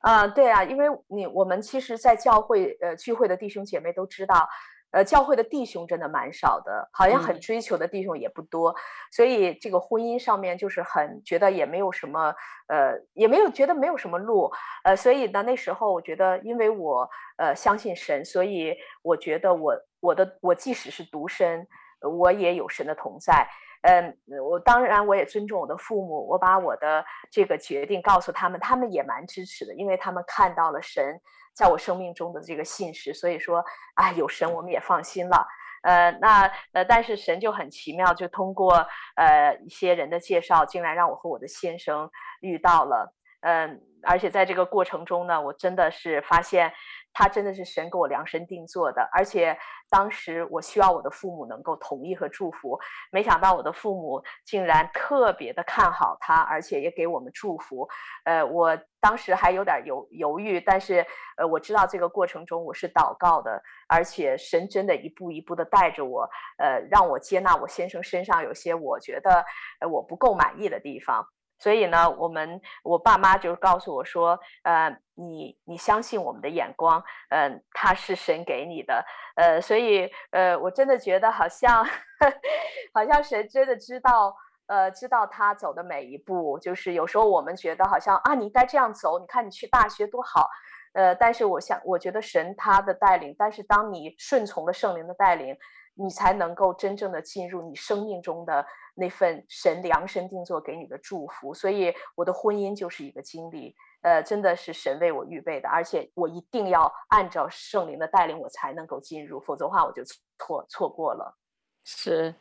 [0.00, 4.46] 啊、呃，对啊，因为你我们其实，在教会呃聚会的弟兄姐妹都知道。
[4.92, 8.74] 呃，教会的弟兄真的蛮少的，好像很追求的弟兄也不多，嗯、
[9.12, 12.34] 所以这个婚姻上面就是很觉得也没有什么，
[12.66, 14.50] 呃，也没有觉得没有什么路，
[14.82, 21.66] 呃，所以呢，那时候我觉得，因为我呃相信神，所以我觉得我我的我即使是独身，
[22.00, 23.46] 我也有神的同在，
[23.82, 31.20] 嗯，我当然我也尊重我的父母，我把我的这个决定告诉他们，他们也蛮支持的，因为他们看到了神。
[31.60, 33.62] 在我生命中的这个信实，所以说，
[33.94, 35.46] 啊，有神我们也放心了。
[35.82, 43.14] 呃，那呃，但是神就很奇妙，就通过呃一些人的介绍，竟然让我和我的先生遇到了。
[43.40, 46.72] 嗯、而且在这个过程中呢，我真的是发现。
[47.12, 49.58] 他真的是神给我量身定做的，而且
[49.90, 52.78] 当时我需要我的父母能够同意和祝福，
[53.10, 57.88] 没想到我的父母竟然特别的看好他，而且也给我们祝福。
[58.24, 61.04] 呃，我当时还有点犹犹豫，但是
[61.36, 69.44] 呃，我知道这个过程中我是祷告的，而且神真的一步一步的带着我，呃，让我接纳我先生身上有些我觉得
[69.80, 71.26] 呃我不够满意的地方。
[71.60, 79.04] 所以呢，我们我爸妈就告诉我说，呃，你你相信我们的眼光，嗯、呃，他是神给你的，
[79.36, 81.84] 呃，所以呃，我真的觉得好像，
[82.94, 84.34] 好像神真的知道，
[84.66, 90.48] 呃，知道他走的每一步，就是有时候我们觉得好像啊，你应该这样走，你看你去大学多好，
[90.94, 95.54] 呃，但是我想，我觉得神他的带领，但是当你顺从了圣灵的带领。
[95.94, 98.64] 你才能够真正的进入你生命中的
[98.94, 110.02] 那份神量身定做给你的祝福，所以我的婚姻就是一个经历，呃，真的是神为我预备的，而且我一定要按照圣灵的带领，我才能够进入，否则的话我就
[110.38, 111.36] 错错过了。
[111.84, 112.34] 是，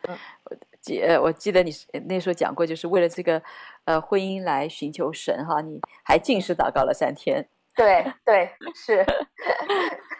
[0.44, 1.72] 我记呃，我记得你
[2.08, 3.42] 那时候讲过，就是为了这个
[3.86, 7.50] 呃婚姻来寻求神哈，你还禁食祷告了三天。
[7.76, 9.06] 对对是。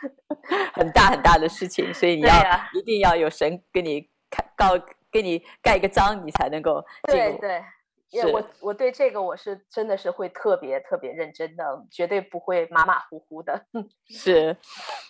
[0.74, 2.34] 很大很大的事情，所以你要
[2.74, 4.78] 一定要有神给你开告，
[5.12, 7.38] 给你盖一个章，你才能够进入。
[7.40, 7.64] 对
[8.12, 13.66] 对，我我对这个我是真的是会特别特别认真的，绝对不会马马虎虎的。
[14.10, 14.56] 是，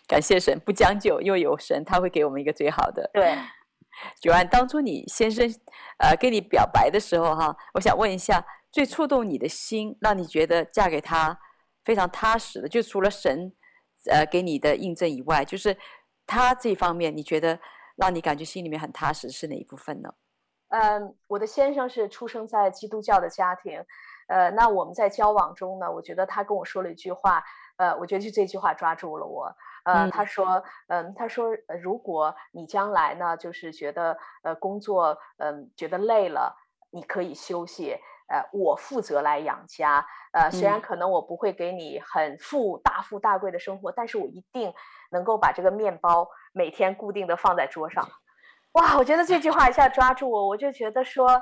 [0.07, 3.09] 感谢神，不将就又有神，他会给我们一个最好的。
[3.13, 3.37] 对
[4.21, 5.49] ，Joanne，当初你先生
[5.99, 11.39] 呃跟你表白的时候哈，我想问一下，最触动你的心，让你觉得嫁给他
[11.85, 13.53] 非常踏实的，就除了神。
[14.05, 15.75] 呃，给你的印证以外，就是
[16.25, 17.59] 他这方面，你觉得
[17.95, 20.13] 让你感觉心里面很踏实是哪一部分呢？
[20.69, 23.83] 嗯，我的先生是出生在基督教的家庭，
[24.27, 27.43] 呃，那我们在交往中呢，我觉得他跟我说了一句话，
[27.77, 29.51] 呃，我觉得就这句话抓住了我，
[29.83, 31.49] 呃，嗯、他说，嗯，他说，
[31.81, 36.55] 如果你将来呢，就是觉得呃工作，嗯，觉得累了，
[36.91, 37.97] 你可以休息。
[38.29, 40.05] 呃，我负责来养家。
[40.31, 44.71] 呃，虽然可能我不会给你很富大富大贵的生活，嗯，但是我一定
[45.11, 48.07] 能够把这个面包每天固定的放在桌上。
[48.73, 51.41] 哇，我觉得这句话一下抓住我，我就觉得说，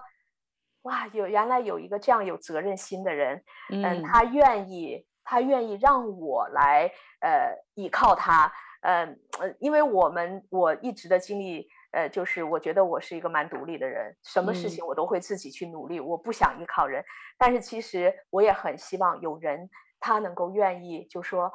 [0.83, 11.67] 哇，有原来有一个这样有责任心的人，嗯，呃，他愿意，他愿意让我来呃依靠他，嗯，呃，因为我们我一直的经历。
[11.91, 17.03] 呃，就是我觉得我是一个蛮独立的人，什么事情我都会自己去努力，嗯、我不想依靠人。
[17.37, 19.69] 但是其实我也很希望有人
[19.99, 21.51] 他能够愿意，就说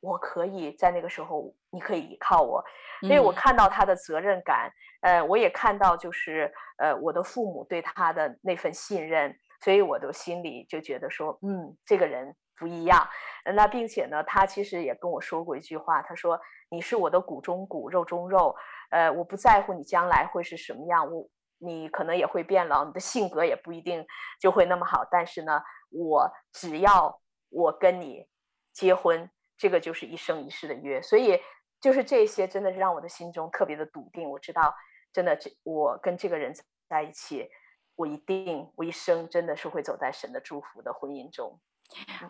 [0.00, 2.62] 我可以在那个时候，你可以依靠我，
[3.00, 4.70] 因为我看到他的责任感，
[5.00, 13.08] 呃，我也看到就是呃我的父母对他的那份信任，所以我的心里就觉得说，嗯，这个人不一样。
[13.54, 18.54] 那并且呢，他其实也跟我说过一句话，他说你是我的骨中骨，肉中肉。
[18.90, 21.28] 呃，我不在乎你将来会是什么样，我
[21.58, 24.06] 你可能也会变老，你的性格也不一定
[24.40, 25.04] 就会那么好。
[25.10, 28.26] 但是呢，我只要我跟你
[28.72, 31.00] 结婚，这个就是一生一世的约。
[31.02, 31.40] 所以，
[31.80, 34.28] 就是这些真的是让我的心中特别的笃定。
[34.28, 34.74] 我知道，
[35.12, 36.52] 真的，这我跟这个人
[36.88, 37.48] 在一起，
[37.96, 41.60] 我一定，我一生真的是会走在神的祝福的婚姻中。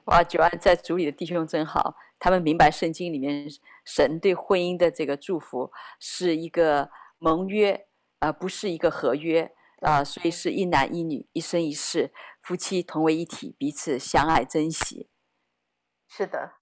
[0.06, 3.46] 哇，Joanne 在组里的弟兄真好，他们明白圣经里面
[3.84, 7.86] 神对婚姻的这个祝福是一个盟约。
[8.20, 9.50] 啊、呃、不是一个合约
[9.80, 15.08] 啊、呃，所以是一男一女，一生一世，夫妻同为一体，彼此相爱珍惜。
[16.06, 16.52] 是的，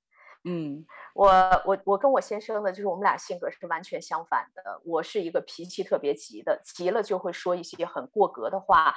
[0.45, 0.87] 嗯，
[1.19, 4.81] 我我我跟我先生呢，就是我们俩性格是完全相反的。
[4.85, 8.95] 我是一个脾气特别急的，急了就会说一些很过格的话。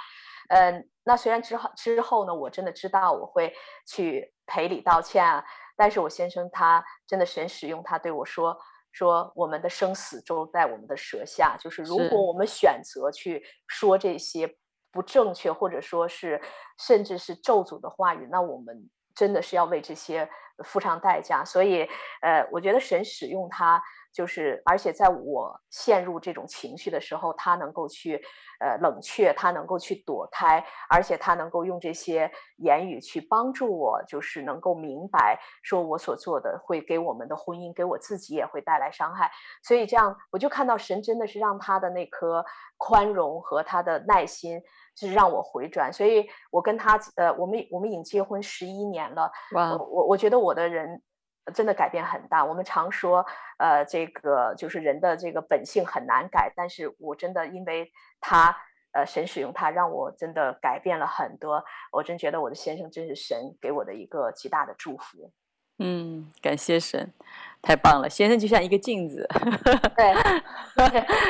[0.49, 3.51] 嗯、呃，那虽然之后之后呢，我真的知道我会
[3.87, 5.43] 去赔礼道歉啊，
[5.75, 8.55] 但是我先生他真的神使用他对我说。
[8.93, 14.57] 说我们的生死都在我们的舌下，就是如果我们选择去说这些
[14.91, 16.41] 不正确，或者说是
[16.77, 20.29] 甚至是咒诅的话语，那我们真的是要为这些
[20.63, 21.43] 付上代价。
[21.43, 21.87] 所以，
[22.21, 23.81] 呃，我觉得神使用他。
[24.13, 28.21] 就是，而且在我陷入这种情绪的时候，他能够去，
[28.59, 39.31] 呃，冷却，他能够去躲开，而且他能够用这些言语去帮助我，就是能够明白，说我所做的会给我们的婚姻，给我自己也会带来伤害。
[39.63, 42.43] 所以这样，我就看到神真的是让他的那颗
[42.75, 44.61] 宽容和他的耐心，
[44.95, 45.91] 是让我回转。
[45.91, 49.31] 所以我跟他，呃，我们我们已经结婚十一年了。
[49.53, 51.01] 哇，我我觉得我的人。
[51.55, 52.45] 真的改变很大。
[52.45, 53.25] 我们常说，
[53.57, 58.55] 呃，这个就是人的这个本性很难改，但是我真的因为他，
[58.91, 61.61] 呃，神使用他，让我真的改变了很多。
[61.91, 65.31] 我真觉得我的先生真是神给我的一个极大的祝福。
[65.79, 67.11] 嗯，感谢神，
[67.61, 68.09] 太棒了。
[68.09, 69.27] 先生就像一个镜子，
[69.95, 70.13] 对，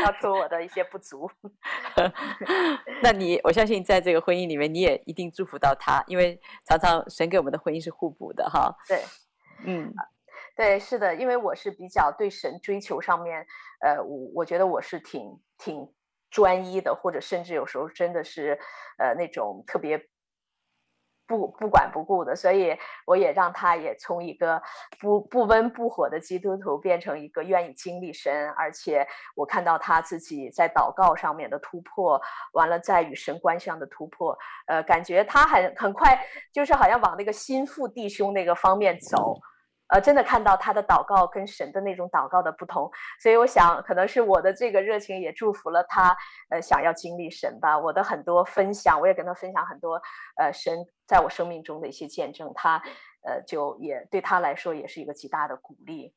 [0.03, 1.29] 要做我的一些不足。
[3.03, 8.75] 那你，我相信在这个婚姻里面，你也一定祝福到他，因为常常神给我们的婚姻是互补的，哈。
[8.87, 9.01] 对。
[9.63, 9.93] 嗯，
[10.55, 13.45] 对，是的，因为我是比较对神追求上面，
[13.81, 15.87] 呃，我我觉得我是挺挺
[16.31, 18.57] 专一的，或者甚至有时候真的是，
[18.97, 19.99] 呃，那种特别
[21.31, 24.61] 不不管不顾的，所以我也让他也从一个
[24.99, 32.21] 不不温不火的基督徒变成一个愿意经历神，而且我看到他自己在祷告上面的突破，
[32.51, 36.19] 完了在与神关系上的突破，呃，感觉他很很快
[36.51, 39.39] 就是好像往那个心腹弟兄那个方面走。
[39.91, 42.89] 呃，真的看到他的祷告跟神的那种祷告的不同，
[43.19, 46.15] 所以我想，可能是我的这个热情也祝福了他，
[46.49, 47.77] 呃，想要经历神吧。
[47.77, 50.01] 我的很多分享，我也跟他分享很多，
[50.37, 52.81] 呃，神在我生命中的一些见证，他，
[53.23, 56.13] 呃，就也对他来说也是一个极大的鼓励。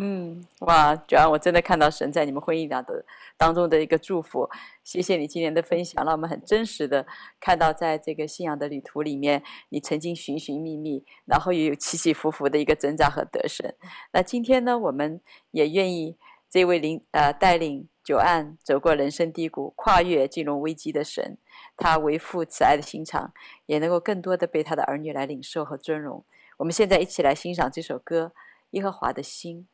[0.00, 3.04] 嗯，哇，主要我真的看到神在你们婚姻当的
[3.36, 4.48] 当中的一个祝福。
[4.84, 7.04] 谢谢你今天的分享，让我们很真实的
[7.40, 13.68] 看到，在这个信仰的旅途里面，你曾经寻寻觅觅，然后也有起起伏伏的一个挣扎和得胜。
[14.12, 15.20] 那今天呢，我们
[15.50, 16.16] 也愿意
[16.48, 21.38] 这位领呃带领 Joanne 走过人生低谷、跨越金融危机的神，
[21.76, 23.32] 他为父慈爱的心肠，
[23.66, 26.24] 也能够更多的被他的儿女来领受和尊荣。
[26.58, 28.32] 我们现在一起来欣赏这首歌
[28.70, 29.66] 《耶和华的心》。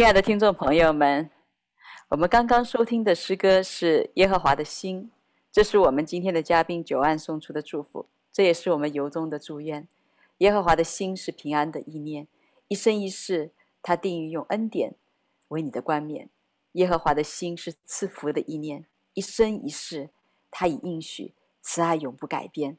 [0.00, 1.30] 亲爱的听众朋友们，
[2.08, 5.02] 我们刚刚收听的诗歌是《耶和华的心》，
[5.52, 9.86] 这是我们今天的嘉宾久安送出的祝福，这也是我们由衷的祝愿。
[10.38, 12.26] 耶和华的心是平安的意念，
[12.68, 13.50] 一生一世，
[13.82, 14.94] 他定意用恩典
[15.48, 16.30] 为你的冠冕。
[16.72, 20.08] 耶和华的心是赐福的意念，一生一世，
[20.50, 22.78] 他已应许慈爱永不改变。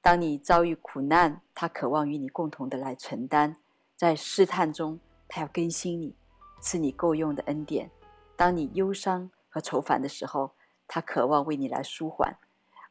[0.00, 3.58] 当你遭遇苦难，他渴望与你共同的来承担，
[3.94, 6.14] 在试探中，他要更新你。
[6.60, 7.90] 赐你够用的恩典。
[8.36, 10.52] 当你忧伤和愁烦的时候，
[10.86, 12.36] 他渴望为你来舒缓。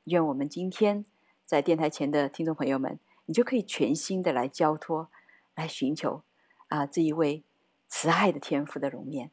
[0.05, 1.05] 愿我们今天
[1.45, 5.09] 在电台前的听众朋友们，你就可以全心的来交托，
[5.55, 6.23] 来寻求
[6.67, 7.43] 啊这一位
[7.87, 9.31] 慈爱的天父的容面。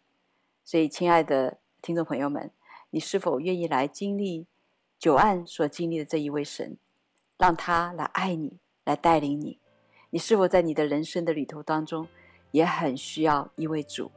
[0.65, 2.51] 所以，亲爱的听众朋友们，
[2.91, 4.47] 你是否愿意来经历
[4.99, 6.77] 久安所经历的这一位神，
[7.37, 9.61] 让他来爱你，来带领你？
[10.11, 12.09] 你是否在你的人生的旅途当中，
[12.53, 14.11] 也很需要一位主？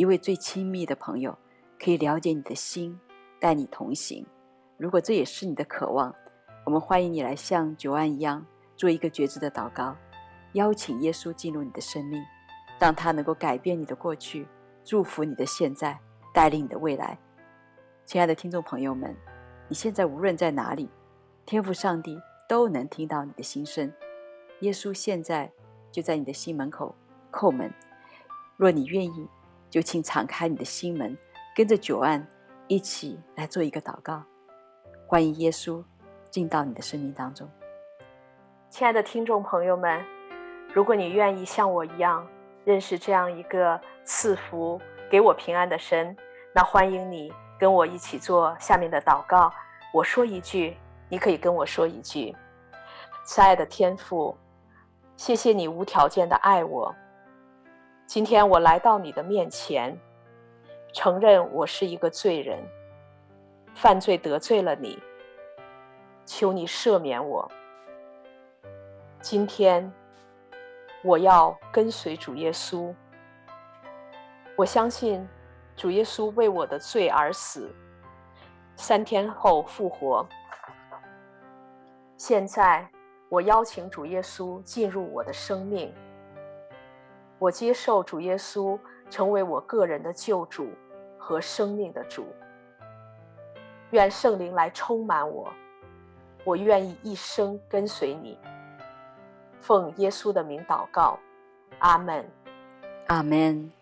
[0.00, 1.36] 一位最亲密的朋友，
[1.78, 2.98] 可以了解你的心，
[3.38, 4.24] 带你同行。
[4.78, 6.14] 如果这也是你的渴望，
[6.64, 8.42] 我们欢迎你来像久安一样，
[8.78, 9.94] 做一个觉知的祷告，
[10.54, 12.18] 邀请耶稣进入你的生命，
[12.78, 14.48] 让他能够改变你的过去，
[14.82, 16.00] 祝福你的现在，
[16.32, 17.18] 带领你的未来。
[18.06, 19.14] 亲爱的听众朋友们，
[19.68, 20.88] 你现在无论在哪里，
[21.44, 23.92] 天父上帝都能听到你的心声。
[24.60, 25.52] 耶稣现在
[25.92, 26.94] 就在你的心门口
[27.30, 27.70] 叩门，
[28.56, 29.28] 若你愿意。
[29.70, 31.16] 就请敞开你的心门，
[31.54, 32.26] 跟着久安
[32.66, 34.20] 一起来做一个祷告，
[35.06, 35.82] 欢迎耶稣
[36.28, 37.48] 进到你的生命当中。
[38.68, 40.04] 亲爱的听众朋友们，
[40.74, 42.26] 如果你愿意像我一样
[42.64, 46.16] 认识这样一个赐福给我平安的神，
[46.52, 49.52] 那欢迎你跟我一起做下面的祷告。
[49.92, 50.76] 我说一句，
[51.08, 52.34] 你可以跟我说一句
[53.24, 54.36] ：“慈爱的天父，
[55.16, 56.92] 谢谢你无条件的爱我。”
[58.12, 59.96] 今天我来到你的面前，
[60.92, 62.58] 承认我是一个罪人，
[63.72, 65.00] 犯罪得罪了你，
[66.26, 67.48] 求你赦免我。
[69.20, 69.92] 今天
[71.04, 72.92] 我要跟随主耶稣，
[74.56, 75.24] 我相信
[75.76, 77.72] 主耶稣为我的罪而死，
[78.74, 80.26] 三天后复活。
[82.16, 82.90] 现在
[83.28, 85.94] 我邀请主耶稣进入我的生命，
[87.40, 88.78] 我接受主耶稣
[89.08, 90.68] 成为我个人的救主
[91.16, 92.26] 和生命的主。
[93.92, 95.50] 愿圣灵来充满我，
[96.44, 98.38] 我愿意一生跟随你。
[99.58, 101.18] 奉耶稣的名祷告，
[101.78, 102.30] 阿门，
[103.06, 103.72] 阿门。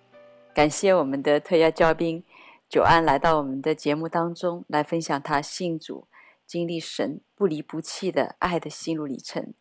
[0.54, 2.24] 感谢我们的特邀嘉宾
[2.68, 6.06] 久安来到我们的节目当中来分享他信主。
[6.46, 9.52] 经历神不离不弃的爱的心路历程，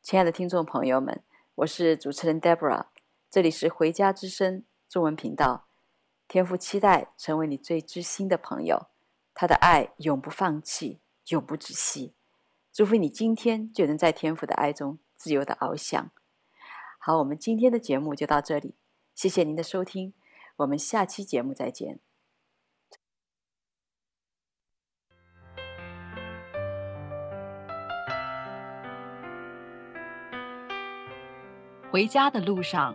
[0.00, 1.22] 亲爱的听众朋友们，
[1.56, 2.84] 我是主持人 Deborah，
[3.34, 5.66] 这里是回家之声中文频道。
[6.28, 8.86] 天父期待成为你最知心的朋友，
[9.34, 12.14] 他的爱永不放弃，永不止息。
[12.72, 16.12] 祝福你今天就能在天父的爱中自由的翱翔。
[17.00, 18.76] 好，我们今天的节目就到这里，
[19.16, 20.14] 谢谢您的收听，
[20.58, 21.98] 我们下期节目再见。
[31.90, 32.94] 回家的路上，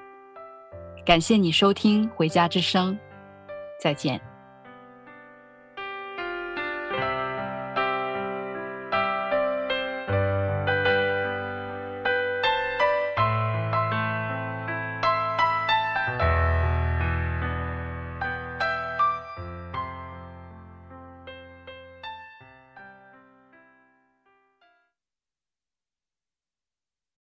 [1.11, 2.93] 感谢你收听《回家之声》，
[3.83, 4.30] 再见。